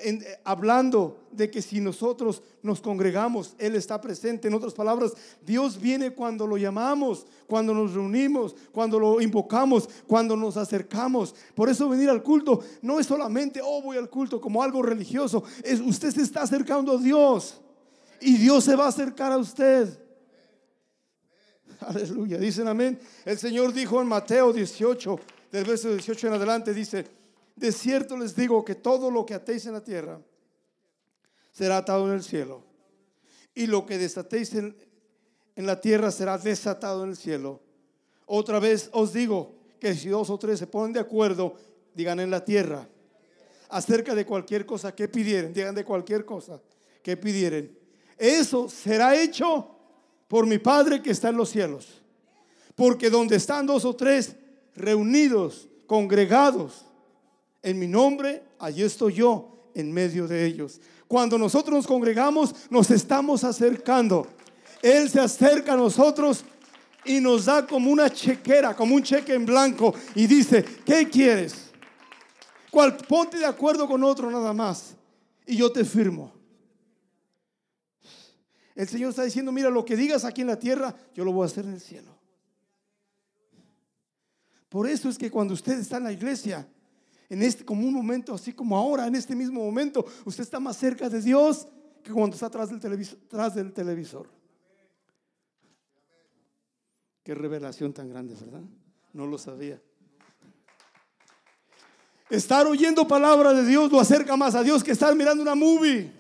[0.02, 4.48] eh, hablando de que si nosotros nos congregamos, Él está presente.
[4.48, 5.12] En otras palabras,
[5.46, 11.36] Dios viene cuando lo llamamos, cuando nos reunimos, cuando lo invocamos, cuando nos acercamos.
[11.54, 15.44] Por eso venir al culto no es solamente, oh, voy al culto como algo religioso.
[15.62, 17.60] Es, usted se está acercando a Dios
[18.22, 20.00] y Dios se va a acercar a usted.
[21.82, 22.98] Aleluya, dicen amén.
[23.26, 25.20] El Señor dijo en Mateo 18,
[25.52, 27.25] del verso 18 en adelante, dice,
[27.56, 30.20] de cierto les digo que todo lo que atéis en la tierra
[31.52, 32.64] será atado en el cielo.
[33.54, 34.76] Y lo que desatéis en,
[35.56, 37.62] la tierra será desatado en el cielo.
[38.26, 41.56] Otra vez os digo que si dos o tres se ponen de acuerdo,
[41.94, 42.90] digan en la tierra,
[43.70, 46.62] acerca de cualquier cosa que pidieren, digan de cualquier cosa
[47.02, 47.78] que pidieren.
[48.18, 49.78] Eso será hecho
[50.28, 52.02] por mi Padre que está en los cielos.
[52.76, 54.36] Porque donde están dos o tres
[54.76, 56.86] reunidos, congregados,
[57.66, 60.80] en mi nombre, allí estoy yo en medio de ellos.
[61.08, 64.28] Cuando nosotros nos congregamos, nos estamos acercando.
[64.84, 66.46] Él se acerca a nosotros
[67.06, 71.72] y nos da como una chequera, como un cheque en blanco y dice, ¿qué quieres?
[72.70, 72.98] ¿Cuál?
[72.98, 74.96] Ponte de acuerdo con otro nada más
[75.48, 76.32] y yo te firmo.
[78.76, 81.44] El Señor está diciendo, mira, lo que digas aquí en la tierra, yo lo voy
[81.44, 82.16] a hacer en el cielo.
[84.70, 86.68] Por eso es que cuando usted está en la iglesia,
[87.30, 90.78] en este como un momento, así como ahora, en este mismo momento, usted está más
[90.78, 91.68] cerca de Dios
[92.04, 93.18] que cuando está atrás del televisor.
[93.54, 94.30] del televisor.
[97.24, 98.62] Qué revelación tan grande, ¿verdad?
[99.14, 99.82] No lo sabía.
[102.30, 106.12] Estar oyendo palabra de Dios lo acerca más a Dios que estar mirando una movie.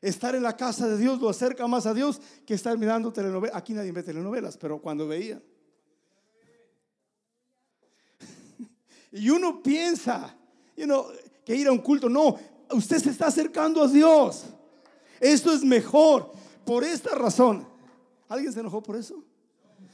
[0.00, 3.56] Estar en la casa de Dios lo acerca más a Dios que estar mirando telenovelas.
[3.56, 5.42] Aquí nadie ve telenovelas, pero cuando veía.
[9.12, 10.34] Y uno piensa
[11.44, 12.36] que ir a un culto, no,
[12.72, 14.44] usted se está acercando a Dios.
[15.20, 16.32] Esto es mejor.
[16.64, 17.66] Por esta razón,
[18.28, 19.22] ¿alguien se enojó por eso?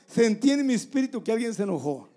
[0.08, 2.08] Se entiende en mi espíritu que alguien se enojó.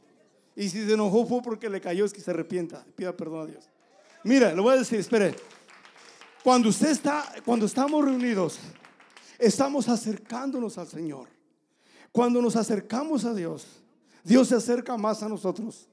[0.55, 2.83] Y si se enojó fue porque le cayó, es que se arrepienta.
[2.95, 3.69] Pida perdón a Dios.
[4.23, 5.35] Mira, lo voy a decir, espere.
[6.43, 8.57] Cuando usted está, cuando estamos reunidos,
[9.37, 11.27] estamos acercándonos al Señor.
[12.11, 13.67] Cuando nos acercamos a Dios,
[14.23, 15.87] Dios se acerca más a nosotros.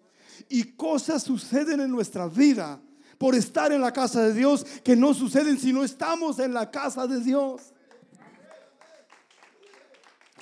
[0.49, 2.81] Y cosas suceden en nuestra vida
[3.19, 6.71] por estar en la casa de Dios que no suceden si no estamos en la
[6.71, 7.73] casa de Dios.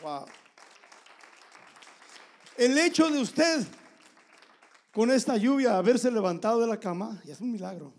[0.02, 0.24] Wow.
[2.56, 3.66] El hecho de usted
[4.92, 7.94] con esta lluvia haberse levantado de la cama ya es un milagro.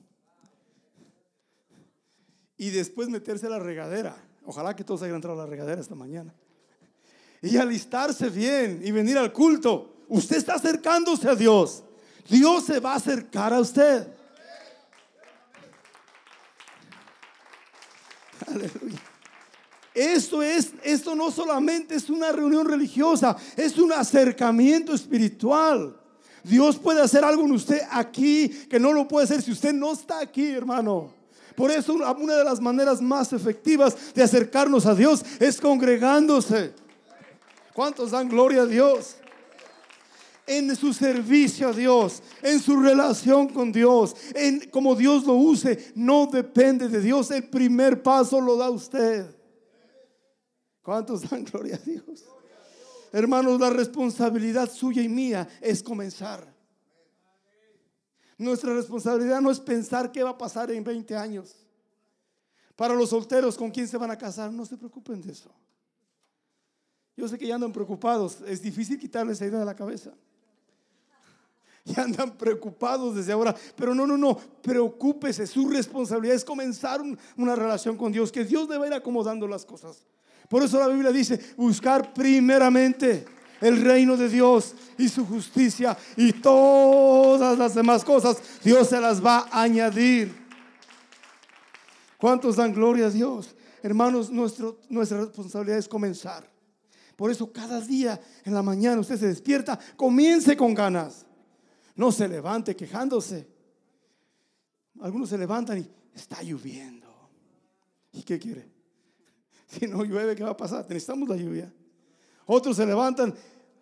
[2.57, 4.15] Y después meterse a la regadera.
[4.45, 6.33] Ojalá que todos hayan entrado a la regadera esta mañana.
[7.41, 9.92] Y alistarse bien y venir al culto.
[10.07, 11.83] Usted está acercándose a Dios.
[12.29, 14.07] Dios se va a acercar a usted.
[18.47, 18.99] Aleluya.
[19.93, 25.95] Esto es, esto no solamente es una reunión religiosa, es un acercamiento espiritual.
[26.43, 29.93] Dios puede hacer algo en usted aquí que no lo puede hacer si usted no
[29.93, 31.13] está aquí, hermano.
[31.55, 36.73] Por eso una de las maneras más efectivas de acercarnos a Dios es congregándose.
[37.73, 39.17] ¿Cuántos dan gloria a Dios?
[40.45, 45.93] En su servicio a Dios, en su relación con Dios, en como Dios lo use,
[45.95, 47.31] no depende de Dios.
[47.31, 49.35] El primer paso lo da usted.
[50.81, 52.25] ¿Cuántos dan gloria a Dios?
[53.11, 56.51] Hermanos, la responsabilidad suya y mía es comenzar.
[58.37, 61.55] Nuestra responsabilidad no es pensar qué va a pasar en 20 años.
[62.75, 64.51] Para los solteros, ¿con quién se van a casar?
[64.51, 65.51] No se preocupen de eso.
[67.15, 68.39] Yo sé que ya andan preocupados.
[68.47, 70.11] Es difícil quitarles esa idea de la cabeza.
[71.85, 73.55] Ya andan preocupados desde ahora.
[73.75, 74.37] Pero no, no, no.
[74.37, 75.45] Preocúpese.
[75.45, 77.01] Su responsabilidad es comenzar
[77.37, 78.31] una relación con Dios.
[78.31, 80.05] Que Dios debe ir acomodando las cosas.
[80.49, 83.25] Por eso la Biblia dice, buscar primeramente
[83.59, 89.23] el reino de Dios y su justicia y todas las demás cosas, Dios se las
[89.25, 90.35] va a añadir.
[92.17, 93.55] ¿Cuántos dan gloria a Dios?
[93.81, 96.47] Hermanos, nuestro, nuestra responsabilidad es comenzar.
[97.15, 101.25] Por eso cada día en la mañana usted se despierta, comience con ganas.
[101.95, 103.47] No se levante quejándose.
[105.01, 107.07] Algunos se levantan y está lloviendo.
[108.11, 108.71] ¿Y qué quiere?
[109.67, 110.85] Si no llueve, ¿qué va a pasar?
[110.87, 111.73] Necesitamos la lluvia.
[112.45, 113.33] Otros se levantan,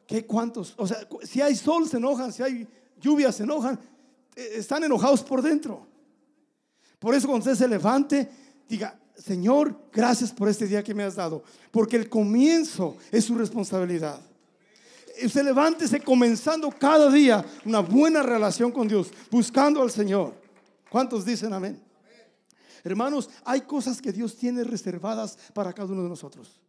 [0.08, 0.74] ¿qué cuántos?
[0.78, 2.66] O sea, si hay sol se enojan, si hay
[2.98, 3.78] lluvia se enojan,
[4.36, 5.86] eh, están enojados por dentro.
[6.98, 8.30] Por eso cuando usted se levante,
[8.70, 13.36] diga, Señor, gracias por este día que me has dado, porque el comienzo es su
[13.36, 14.22] responsabilidad.
[15.24, 20.34] Usted levántese comenzando cada día una buena relación con Dios, buscando al Señor.
[20.90, 21.82] ¿Cuántos dicen amén?
[22.84, 26.60] Hermanos, hay cosas que Dios tiene reservadas para cada uno de nosotros.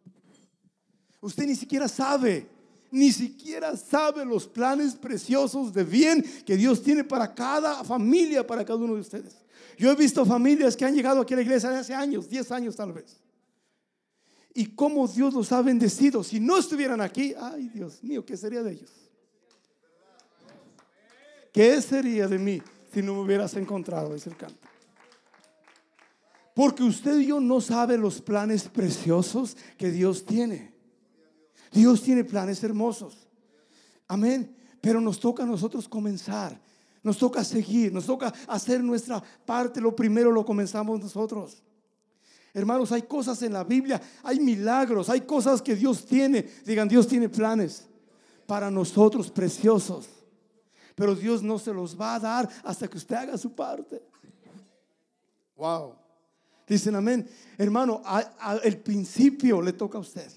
[1.20, 2.46] Usted ni siquiera sabe,
[2.90, 8.64] ni siquiera sabe los planes preciosos de bien que Dios tiene para cada familia, para
[8.64, 9.36] cada uno de ustedes.
[9.78, 12.76] Yo he visto familias que han llegado aquí a la iglesia hace años, 10 años
[12.76, 13.21] tal vez.
[14.54, 16.22] Y cómo Dios los ha bendecido.
[16.22, 18.90] Si no estuvieran aquí, ay Dios mío, ¿qué sería de ellos?
[21.52, 22.62] ¿Qué sería de mí
[22.92, 24.14] si no me hubieras encontrado?
[24.14, 24.68] Es el canto.
[26.54, 30.72] Porque usted y yo no sabe los planes preciosos que Dios tiene.
[31.70, 33.26] Dios tiene planes hermosos.
[34.06, 34.54] Amén.
[34.80, 36.60] Pero nos toca a nosotros comenzar.
[37.02, 37.92] Nos toca seguir.
[37.92, 39.80] Nos toca hacer nuestra parte.
[39.80, 41.62] Lo primero lo comenzamos nosotros.
[42.54, 44.00] Hermanos, hay cosas en la Biblia.
[44.22, 45.08] Hay milagros.
[45.08, 46.46] Hay cosas que Dios tiene.
[46.64, 47.86] Digan, Dios tiene planes
[48.46, 50.08] para nosotros preciosos.
[50.94, 54.02] Pero Dios no se los va a dar hasta que usted haga su parte.
[55.56, 55.94] Wow.
[56.66, 57.28] Dicen amén.
[57.56, 58.02] Hermano,
[58.62, 60.30] el principio le toca a usted.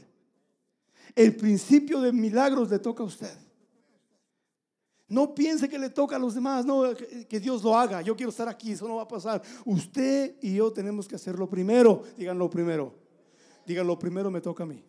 [1.13, 3.44] El principio de milagros le toca a usted.
[5.07, 6.83] No piense que le toca a los demás, no,
[7.29, 8.01] que, Dios lo haga.
[8.01, 9.41] Yo quiero estar aquí, eso no va a pasar.
[9.63, 12.03] Usted y yo tenemos que hacerlo primero.
[12.17, 12.93] Díganlo primero.
[13.65, 14.83] Díganlo primero, me toca a mí.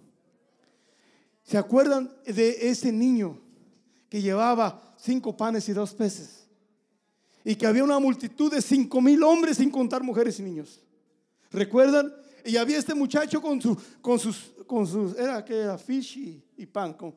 [1.43, 3.39] ¿Se acuerdan de ese niño
[4.09, 6.49] que llevaba cinco panes y dos peces?
[7.45, 10.83] Y que había una multitud de cinco mil hombres sin contar mujeres y niños.
[11.51, 12.13] ¿Recuerdan?
[12.45, 13.61] Y había este muchacho con,
[14.01, 17.15] con, sus, con sus, era que era fish y, pan, con,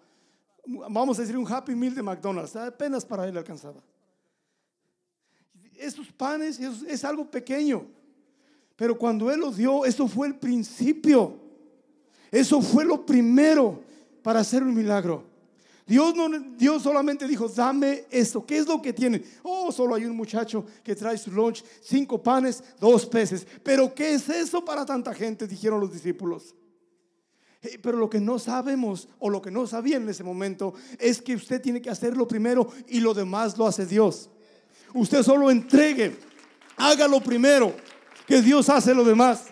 [0.89, 3.81] vamos a decir un Happy Meal de McDonald's, apenas para él alcanzaba.
[5.77, 7.85] Esos panes es algo pequeño,
[8.75, 11.39] pero cuando él los dio, eso fue el principio,
[12.31, 13.81] eso fue lo primero
[14.21, 15.29] para hacer un milagro.
[15.89, 18.45] Dios, no, Dios solamente dijo, dame esto.
[18.45, 19.23] ¿Qué es lo que tiene?
[19.41, 23.47] Oh, solo hay un muchacho que trae su lunch, cinco panes, dos peces.
[23.63, 25.47] Pero ¿qué es eso para tanta gente?
[25.47, 26.53] Dijeron los discípulos.
[27.61, 31.21] Eh, pero lo que no sabemos o lo que no sabían en ese momento es
[31.21, 34.29] que usted tiene que hacerlo primero y lo demás lo hace Dios.
[34.93, 36.17] Usted solo entregue,
[36.77, 37.75] hágalo primero,
[38.25, 39.45] que Dios hace lo demás.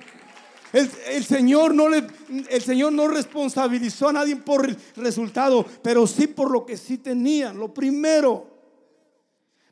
[0.74, 2.06] El, Señor no le,
[2.50, 6.98] el Señor no responsabilizó a nadie por el resultado, pero sí por lo que sí
[6.98, 8.58] tenían, lo primero.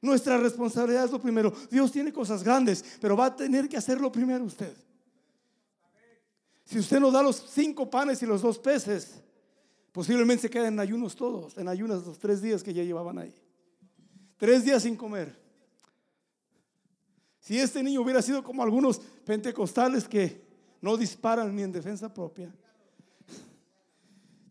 [0.02, 1.54] Nuestra responsabilidad es lo primero.
[1.70, 4.74] Dios tiene cosas grandes, pero va a tener que hacerlo primero usted.
[6.66, 9.22] Si usted nos da los cinco panes y los dos peces,
[9.92, 13.34] posiblemente se queden en ayunos todos, en ayunas los tres días que ya llevaban ahí.
[14.38, 15.40] Tres días sin comer.
[17.40, 20.44] Si este niño hubiera sido como algunos pentecostales que
[20.82, 22.54] no disparan ni en defensa propia.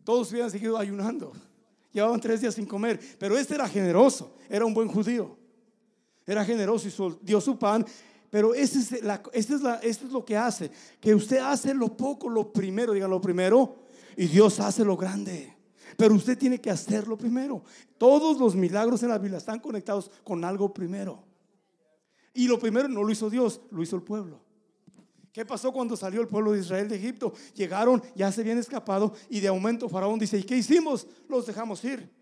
[0.05, 1.33] Todos hubieran seguido ayunando.
[1.91, 2.99] Llevaban tres días sin comer.
[3.17, 4.35] Pero este era generoso.
[4.49, 5.37] Era un buen judío.
[6.25, 7.85] Era generoso y dio su pan.
[8.35, 10.69] Pero este es, la, es, la, es lo que hace.
[10.99, 12.91] Que usted hace lo poco, lo primero.
[12.91, 13.77] Digan lo primero.
[14.17, 15.55] Y Dios hace lo grande.
[15.95, 17.63] Pero usted tiene que hacerlo primero.
[17.97, 21.23] Todos los milagros en la Biblia están conectados con algo primero.
[22.33, 24.41] Y lo primero no lo hizo Dios, lo hizo el pueblo.
[25.31, 27.31] ¿Qué pasó cuando salió el pueblo de Israel de Egipto?
[27.53, 31.07] Llegaron, ya se habían escapado y de aumento Faraón dice, ¿y qué hicimos?
[31.29, 32.13] Los dejamos ir.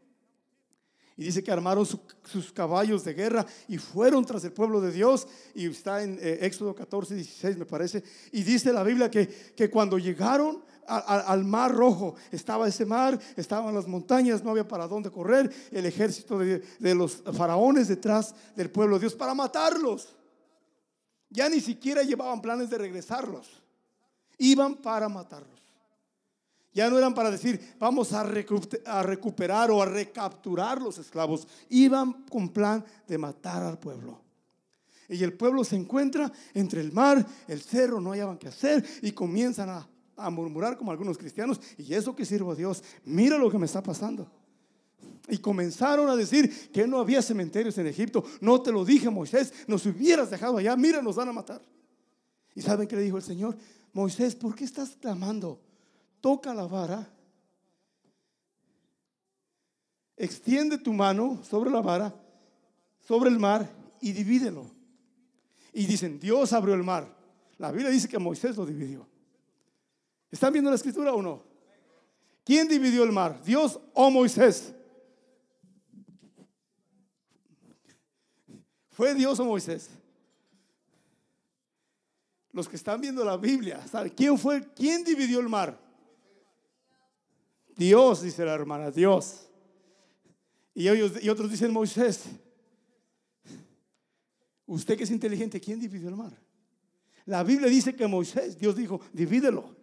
[1.16, 5.28] Y dice que armaron sus caballos de guerra y fueron tras el pueblo de Dios.
[5.54, 8.04] Y está en eh, Éxodo 14, 16 me parece.
[8.32, 13.74] Y dice la Biblia que, que cuando llegaron al mar rojo, estaba ese mar, estaban
[13.74, 15.50] las montañas, no había para dónde correr.
[15.72, 20.16] El ejército de, de los faraones detrás del pueblo de Dios para matarlos.
[21.30, 23.62] Ya ni siquiera llevaban planes de regresarlos.
[24.38, 25.63] Iban para matarlos.
[26.74, 31.48] Ya no eran para decir, vamos a, recuperar o a recapturar los esclavos.
[31.70, 34.20] Iban con plan de matar al pueblo.
[35.08, 39.12] Y el pueblo se encuentra entre el mar, el cerro, no hallaban qué hacer y
[39.12, 39.88] comienzan a,
[40.32, 41.60] murmurar como algunos cristianos.
[41.78, 42.84] ¿Y eso que sirvo a Dios?
[43.04, 44.28] Mira lo que me está pasando.
[45.28, 48.24] Y comenzaron a decir que no había cementerios en Egipto.
[48.42, 49.54] No te lo dije, Moisés.
[49.68, 50.76] Nos hubieras dejado allá.
[50.76, 51.62] Mira, nos van a matar.
[52.56, 53.58] ¿Y saben qué le dijo el Señor?
[53.92, 55.60] Moisés, ¿por qué estás clamando?
[56.24, 57.06] Toca la vara,
[60.16, 62.16] extiende tu mano sobre la vara,
[63.06, 63.70] sobre el mar
[64.00, 64.72] y divídelo.
[65.74, 67.14] Y dicen, Dios abrió el mar.
[67.58, 69.06] La Biblia dice que Moisés lo dividió.
[70.32, 71.44] ¿Están viendo la escritura o no?
[72.46, 73.44] ¿Quién dividió el mar?
[73.44, 74.74] ¿Dios o Moisés?
[78.92, 79.90] ¿Fue Dios o Moisés?
[82.54, 83.84] Los que están viendo la Biblia,
[84.16, 84.72] ¿quién fue?
[84.74, 85.83] ¿Quién dividió el mar?
[87.76, 89.48] Dios, dice la hermana, Dios.
[90.74, 92.24] Y, ellos, y otros dicen Moisés.
[94.66, 96.32] Usted que es inteligente, ¿quién dividió el mar?
[97.26, 99.76] La Biblia dice que Moisés, Dios dijo, divídelo.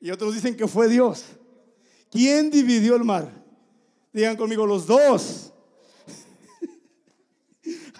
[0.00, 1.24] Y otros dicen que fue Dios.
[2.10, 3.30] ¿Quién dividió el mar?
[4.12, 5.52] Digan conmigo, los dos.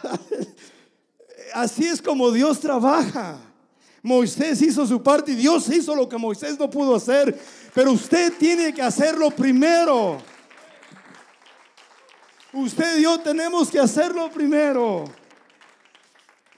[1.55, 3.52] Así es como Dios trabaja.
[4.03, 7.39] Moisés hizo su parte y Dios hizo lo que Moisés no pudo hacer.
[7.73, 10.19] Pero usted tiene que hacerlo primero.
[12.53, 15.05] Usted y yo tenemos que hacerlo primero.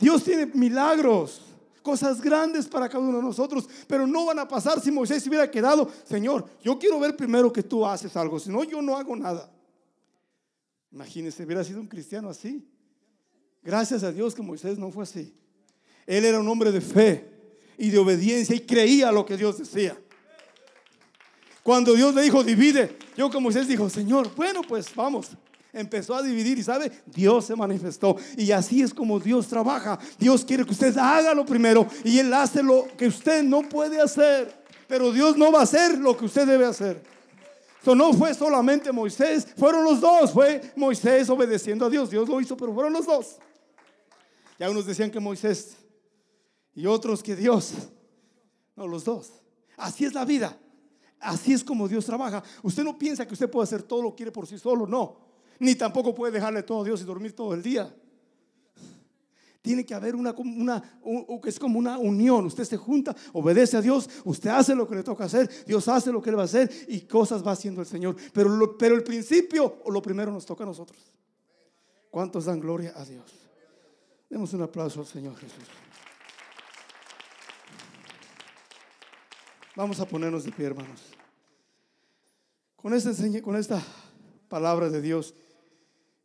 [0.01, 1.43] Dios tiene milagros,
[1.83, 5.49] cosas grandes para cada uno de nosotros, pero no van a pasar si Moisés hubiera
[5.49, 9.15] quedado, Señor, yo quiero ver primero que tú haces algo, si no, yo no hago
[9.15, 9.51] nada.
[10.91, 12.69] Imagínese, hubiera sido un cristiano así.
[13.63, 15.33] Gracias a Dios que Moisés no fue así.
[16.07, 17.34] Él era un hombre de fe
[17.79, 19.97] y de obediencia y creía lo que Dios decía.
[21.63, 25.31] Cuando Dios le dijo, divide, yo como Moisés dijo, Señor, bueno, pues vamos.
[25.73, 28.17] Empezó a dividir y sabe, Dios se manifestó.
[28.37, 29.99] Y así es como Dios trabaja.
[30.19, 34.01] Dios quiere que usted haga lo primero y Él hace lo que usted no puede
[34.01, 34.55] hacer.
[34.87, 37.03] Pero Dios no va a hacer lo que usted debe hacer.
[37.83, 40.33] Eso no fue solamente Moisés, fueron los dos.
[40.33, 42.09] Fue Moisés obedeciendo a Dios.
[42.09, 43.37] Dios lo hizo, pero fueron los dos.
[44.59, 45.77] Ya unos decían que Moisés
[46.75, 47.73] y otros que Dios.
[48.77, 49.33] No, los dos.
[49.77, 50.59] Así es la vida.
[51.21, 52.43] Así es como Dios trabaja.
[52.63, 55.17] Usted no piensa que usted puede hacer todo lo que quiere por sí solo, no.
[55.59, 57.95] Ni tampoco puede dejarle todo a Dios y dormir todo el día.
[59.63, 60.83] Tiene que haber una, una
[61.45, 62.45] es como una unión.
[62.45, 66.13] Usted se junta, obedece a Dios, usted hace lo que le toca hacer, Dios hace
[66.13, 68.15] lo que le va a hacer y cosas va haciendo el Señor.
[68.35, 70.99] Pero, pero el principio, o lo primero nos toca a nosotros.
[72.11, 73.25] ¿Cuántos dan gloria a Dios?
[74.29, 75.65] Demos un aplauso al Señor Jesús.
[79.77, 81.01] Vamos a ponernos de pie, hermanos.
[82.77, 83.11] Con esta,
[83.43, 83.83] con esta
[84.49, 85.35] palabra de Dios,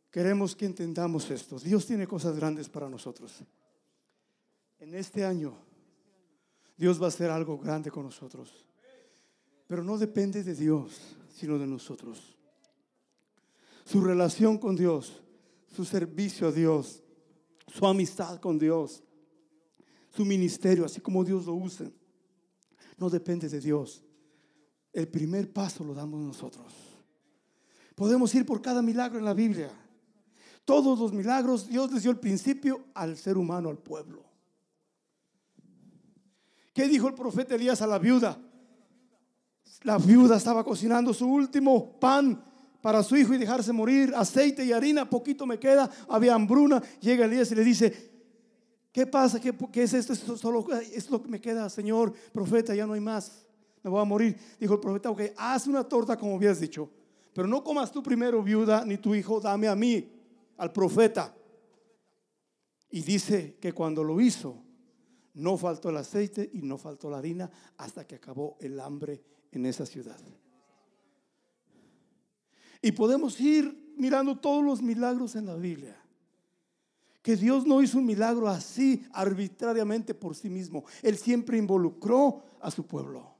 [0.08, 1.58] queremos que entendamos esto.
[1.58, 3.42] Dios tiene cosas grandes para nosotros.
[4.78, 5.56] En este año,
[6.76, 8.66] Dios va a hacer algo grande con nosotros.
[9.66, 12.36] Pero no depende de Dios, sino de nosotros.
[13.84, 15.22] Su relación con Dios,
[15.74, 17.02] su servicio a Dios,
[17.66, 19.02] su amistad con Dios,
[20.10, 21.90] su ministerio, así como Dios lo usa
[23.00, 24.04] no depende de Dios.
[24.92, 26.72] El primer paso lo damos nosotros.
[27.94, 29.70] Podemos ir por cada milagro en la Biblia.
[30.64, 34.24] Todos los milagros Dios les dio el principio al ser humano, al pueblo.
[36.74, 38.38] ¿Qué dijo el profeta Elías a la viuda?
[39.82, 42.44] La viuda estaba cocinando su último pan
[42.82, 44.12] para su hijo y dejarse morir.
[44.14, 45.90] Aceite y harina, poquito me queda.
[46.08, 46.82] Había hambruna.
[47.00, 48.09] Llega Elías y le dice,
[48.92, 49.40] ¿Qué pasa?
[49.40, 50.12] ¿Qué, es esto?
[50.12, 53.46] Esto solo es lo que me queda, Señor, profeta, ya no hay más.
[53.82, 54.36] Me voy a morir.
[54.58, 56.90] Dijo el profeta, ok, haz una torta como habías dicho.
[57.32, 60.10] Pero no comas tú primero, viuda, ni tu hijo, dame a mí,
[60.56, 61.32] al profeta.
[62.90, 64.60] Y dice que cuando lo hizo,
[65.34, 69.22] no faltó el aceite y no faltó la harina hasta que acabó el hambre
[69.52, 70.18] en esa ciudad.
[72.82, 75.99] Y podemos ir mirando todos los milagros en la Biblia
[77.22, 80.84] que Dios no hizo un milagro así arbitrariamente por sí mismo.
[81.02, 83.34] Él siempre involucró a su pueblo.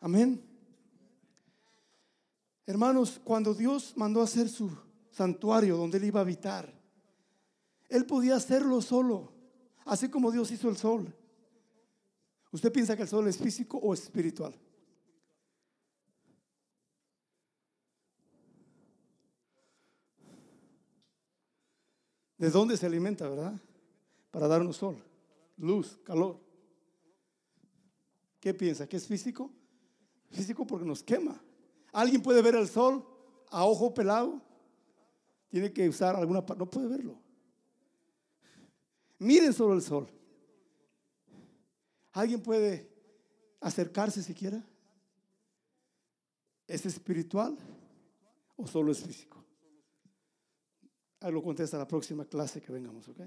[0.00, 0.42] Amén.
[2.66, 4.70] Hermanos, cuando Dios mandó hacer su
[5.10, 6.72] santuario donde él iba a habitar,
[7.88, 9.32] él podía hacerlo solo,
[9.84, 11.14] así como Dios hizo el sol.
[12.52, 14.54] ¿Usted piensa que el sol es físico o espiritual?
[22.42, 23.54] ¿De dónde se alimenta, verdad?
[24.32, 24.96] Para darnos sol,
[25.58, 26.40] luz, calor.
[28.40, 28.88] ¿Qué piensa?
[28.88, 29.48] ¿Que es físico?
[30.28, 31.40] Físico porque nos quema.
[31.92, 33.06] ¿Alguien puede ver el sol
[33.48, 34.42] a ojo pelado?
[35.50, 37.16] Tiene que usar alguna no puede verlo.
[39.20, 40.08] Miren solo el sol.
[42.10, 42.90] ¿Alguien puede
[43.60, 44.66] acercarse siquiera?
[46.66, 47.56] ¿Es espiritual
[48.56, 49.41] o solo es físico?
[51.22, 53.20] Ahí lo contesta la próxima clase que vengamos, ¿ok?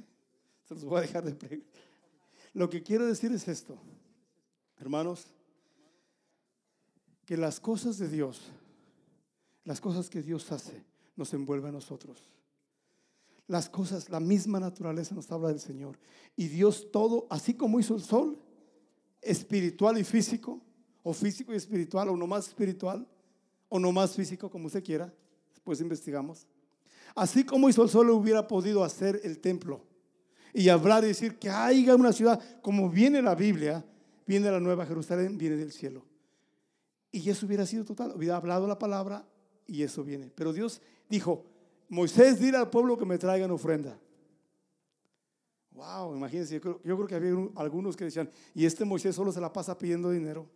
[0.66, 1.82] Se los voy a dejar de preguntar.
[2.54, 3.78] Lo que quiero decir es esto,
[4.78, 5.28] hermanos,
[7.26, 8.42] que las cosas de Dios,
[9.64, 10.84] las cosas que Dios hace,
[11.16, 12.30] nos envuelven a nosotros.
[13.48, 15.98] Las cosas, la misma naturaleza nos habla del Señor.
[16.36, 18.38] Y Dios todo, así como hizo el sol,
[19.22, 20.62] espiritual y físico,
[21.04, 23.08] o físico y espiritual, o no más espiritual,
[23.70, 25.14] o no más físico, como usted quiera,
[25.52, 26.48] después investigamos.
[27.16, 29.82] Así como hizo el sol, hubiera podido hacer el templo
[30.54, 33.86] y hablar y decir que haya una ciudad, como viene la Biblia,
[34.26, 36.06] viene la nueva Jerusalén, viene del cielo.
[37.12, 39.26] Y eso hubiera sido total, hubiera hablado la palabra
[39.66, 40.32] y eso viene.
[40.36, 41.46] Pero Dios dijo,
[41.88, 43.98] Moisés, dile al pueblo que me traigan ofrenda.
[45.72, 49.32] Wow, imagínense, yo creo, yo creo que había algunos que decían, y este Moisés solo
[49.32, 50.48] se la pasa pidiendo dinero.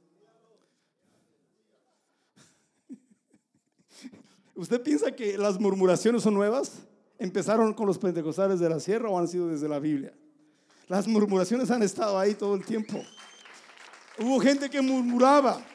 [4.60, 6.80] ¿Usted piensa que las murmuraciones son nuevas?
[7.18, 10.14] ¿Empezaron con los pentecostales de la sierra o han sido desde la Biblia?
[10.90, 13.02] Las murmuraciones han estado ahí todo el tiempo.
[14.18, 15.66] Hubo gente que murmuraba.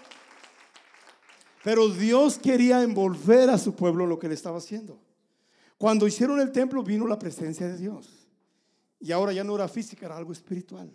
[1.62, 4.98] Pero Dios quería envolver a su pueblo lo que le estaba haciendo.
[5.78, 8.28] Cuando hicieron el templo vino la presencia de Dios.
[9.00, 10.94] Y ahora ya no era física, era algo espiritual.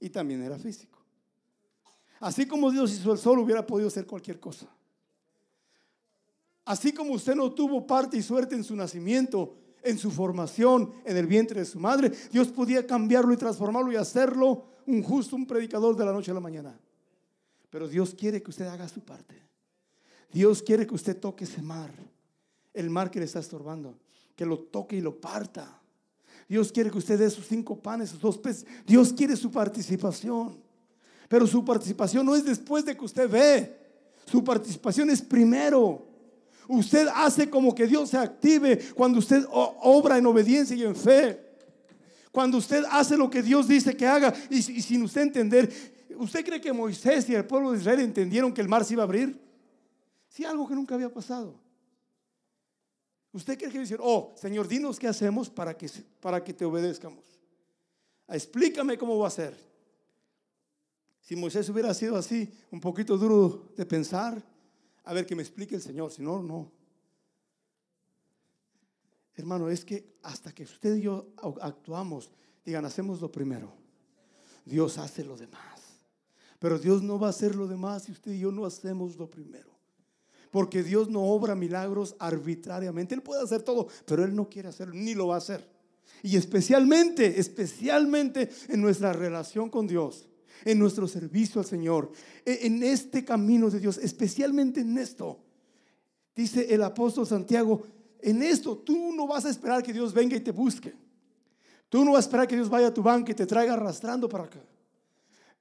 [0.00, 1.00] Y también era físico.
[2.18, 4.66] Así como Dios hizo el sol, hubiera podido hacer cualquier cosa.
[6.66, 9.54] Así como usted no tuvo parte y suerte en su nacimiento,
[9.84, 13.96] en su formación, en el vientre de su madre, Dios podía cambiarlo y transformarlo y
[13.96, 16.78] hacerlo un justo, un predicador de la noche a la mañana.
[17.70, 19.40] Pero Dios quiere que usted haga su parte.
[20.32, 21.92] Dios quiere que usted toque ese mar,
[22.74, 23.96] el mar que le está estorbando,
[24.34, 25.80] que lo toque y lo parta.
[26.48, 28.66] Dios quiere que usted dé sus cinco panes, sus dos peces.
[28.84, 30.60] Dios quiere su participación.
[31.28, 33.76] Pero su participación no es después de que usted ve.
[34.26, 36.05] Su participación es primero.
[36.68, 41.40] Usted hace como que Dios se active cuando usted obra en obediencia y en fe.
[42.32, 45.72] Cuando usted hace lo que Dios dice que haga y, sin usted entender,
[46.16, 49.02] ¿usted cree que Moisés y el pueblo de Israel entendieron que el mar se iba
[49.02, 49.40] a abrir?
[50.28, 51.58] Sí, algo que nunca había pasado.
[53.32, 55.90] ¿Usted cree que decir, oh, Señor, dinos qué hacemos para que,
[56.20, 57.24] para que te obedezcamos?
[58.28, 59.56] Explícame cómo va a ser.
[61.20, 64.42] Si Moisés hubiera sido así, un poquito duro de pensar,
[65.06, 66.70] a ver que me explique el Señor, si no, no.
[69.34, 71.28] Hermano, es que hasta que usted y yo
[71.60, 72.30] actuamos,
[72.64, 73.72] digan, hacemos lo primero.
[74.64, 75.80] Dios hace lo demás.
[76.58, 79.30] Pero Dios no va a hacer lo demás si usted y yo no hacemos lo
[79.30, 79.70] primero.
[80.50, 83.14] Porque Dios no obra milagros arbitrariamente.
[83.14, 85.70] Él puede hacer todo, pero Él no quiere hacerlo, ni lo va a hacer.
[86.22, 90.28] Y especialmente, especialmente en nuestra relación con Dios
[90.64, 92.12] en nuestro servicio al Señor,
[92.44, 95.40] e, en este camino de Dios, especialmente en esto.
[96.34, 97.82] Dice el apóstol Santiago,
[98.20, 100.94] en esto tú no vas a esperar que Dios venga y te busque.
[101.88, 104.28] Tú no vas a esperar que Dios vaya a tu banca y te traiga arrastrando
[104.28, 104.62] para acá.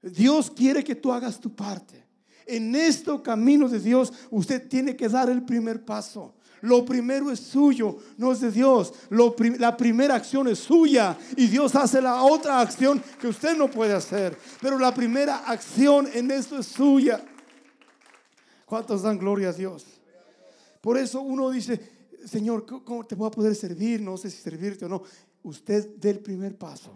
[0.01, 2.03] Dios quiere que tú hagas tu parte.
[2.45, 6.34] En este camino de Dios usted tiene que dar el primer paso.
[6.61, 8.93] Lo primero es suyo, no es de Dios.
[9.09, 13.93] la primera acción es suya y Dios hace la otra acción que usted no puede
[13.93, 14.37] hacer.
[14.61, 17.23] Pero la primera acción en esto es suya.
[18.65, 19.85] ¿Cuántos dan gloria a Dios?
[20.81, 21.79] Por eso uno dice,
[22.25, 24.01] Señor, ¿cómo te voy a poder servir?
[24.01, 25.03] No sé si servirte o no.
[25.43, 26.91] Usted dé el primer paso.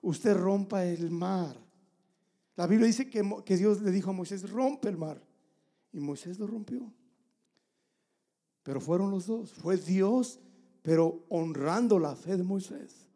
[0.00, 1.56] Usted rompa el mar.
[2.56, 5.20] La Biblia dice que, que Dios le dijo a Moisés, rompe el mar.
[5.92, 6.92] Y Moisés lo rompió.
[8.64, 9.52] Pero fueron los dos.
[9.52, 10.40] Fue Dios,
[10.82, 13.06] pero honrando la fe de Moisés.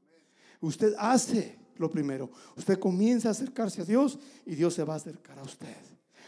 [0.61, 2.31] Usted hace lo primero.
[2.57, 5.77] Usted comienza a acercarse a Dios y Dios se va a acercar a usted.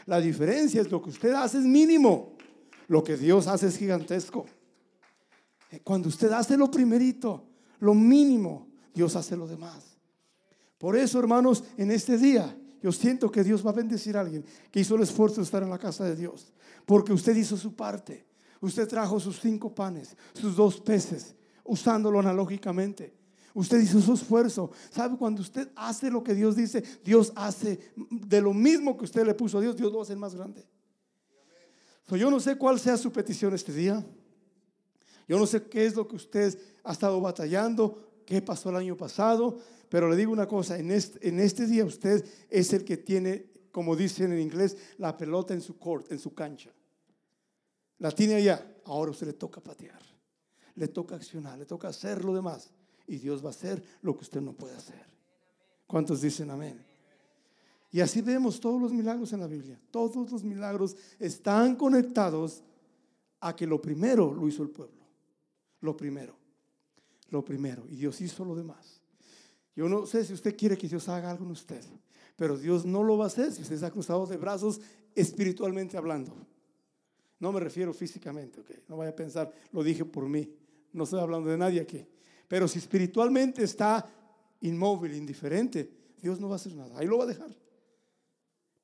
[0.06, 2.32] La diferencia es lo que usted hace es mínimo.
[2.88, 4.46] Lo que Dios hace es gigantesco.
[5.70, 7.44] Eh, cuando usted hace lo primerito,
[7.78, 9.96] lo mínimo, Dios hace lo demás.
[10.78, 14.42] Por eso, hermanos, en este día Yo siento que Dios va a bendecir a alguien
[14.70, 16.52] que hizo el esfuerzo de estar en la casa de Dios.
[16.86, 18.24] Porque usted hizo su parte.
[18.61, 21.34] Usted trajo sus cinco panes, sus dos peces,
[21.64, 23.14] usándolo analógicamente.
[23.54, 24.70] Usted hizo su esfuerzo.
[24.90, 25.16] ¿Sabe?
[25.16, 29.34] Cuando usted hace lo que Dios dice, Dios hace de lo mismo que usted le
[29.34, 30.66] puso a Dios, Dios lo hacer más grande.
[32.11, 34.04] yo no sé cuál sea su petición este día.
[35.26, 38.96] Yo no sé qué es lo que usted ha estado batallando, qué pasó el año
[38.96, 39.58] pasado,
[39.88, 43.46] pero le digo una cosa, en este, en este día usted es el que tiene,
[43.70, 46.72] como dicen en inglés, la pelota en su court, en su cancha.
[48.01, 50.01] La tiene allá, ahora usted le toca patear,
[50.74, 52.70] le toca accionar, le toca hacer lo demás
[53.07, 55.05] y Dios va a hacer lo que usted no puede hacer.
[55.86, 56.82] ¿Cuántos dicen amén?
[57.92, 59.80] Y así vemos todos los milagros en la Biblia.
[59.90, 62.62] Todos los milagros están conectados
[63.40, 65.05] a que lo primero lo hizo el pueblo.
[65.80, 66.36] Lo primero.
[67.30, 67.84] Lo primero.
[67.88, 69.01] Y Dios hizo lo demás.
[69.74, 71.82] Yo no sé si usted quiere que Dios haga algo en usted,
[72.36, 74.80] pero Dios no lo va a hacer si usted está cruzado de brazos
[75.14, 76.34] espiritualmente hablando.
[77.41, 78.70] No me refiero físicamente, ok.
[78.86, 80.49] No vaya a pensar, lo dije por mí.
[80.93, 82.07] No estoy hablando de nadie aquí.
[82.47, 84.09] Pero si espiritualmente está
[84.61, 86.99] inmóvil, indiferente, Dios no va a hacer nada.
[86.99, 87.51] Ahí lo va a dejar.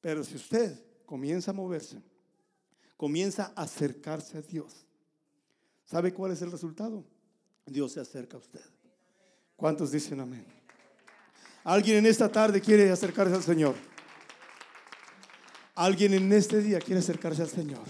[0.01, 2.03] Pero si usted comienza a moverse,
[2.97, 4.87] comienza a acercarse a Dios,
[5.85, 7.05] ¿sabe cuál es el resultado?
[7.67, 8.65] Dios se acerca a usted.
[9.55, 10.45] ¿Cuántos dicen amén?
[11.65, 13.75] ¿Alguien en esta tarde quiere acercarse al Señor?
[15.75, 17.83] ¿Alguien en este día quiere acercarse al Señor?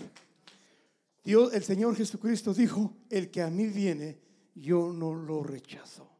[1.27, 4.17] El Señor Jesucristo dijo, el que a mí viene,
[4.55, 6.16] yo no lo rechazo.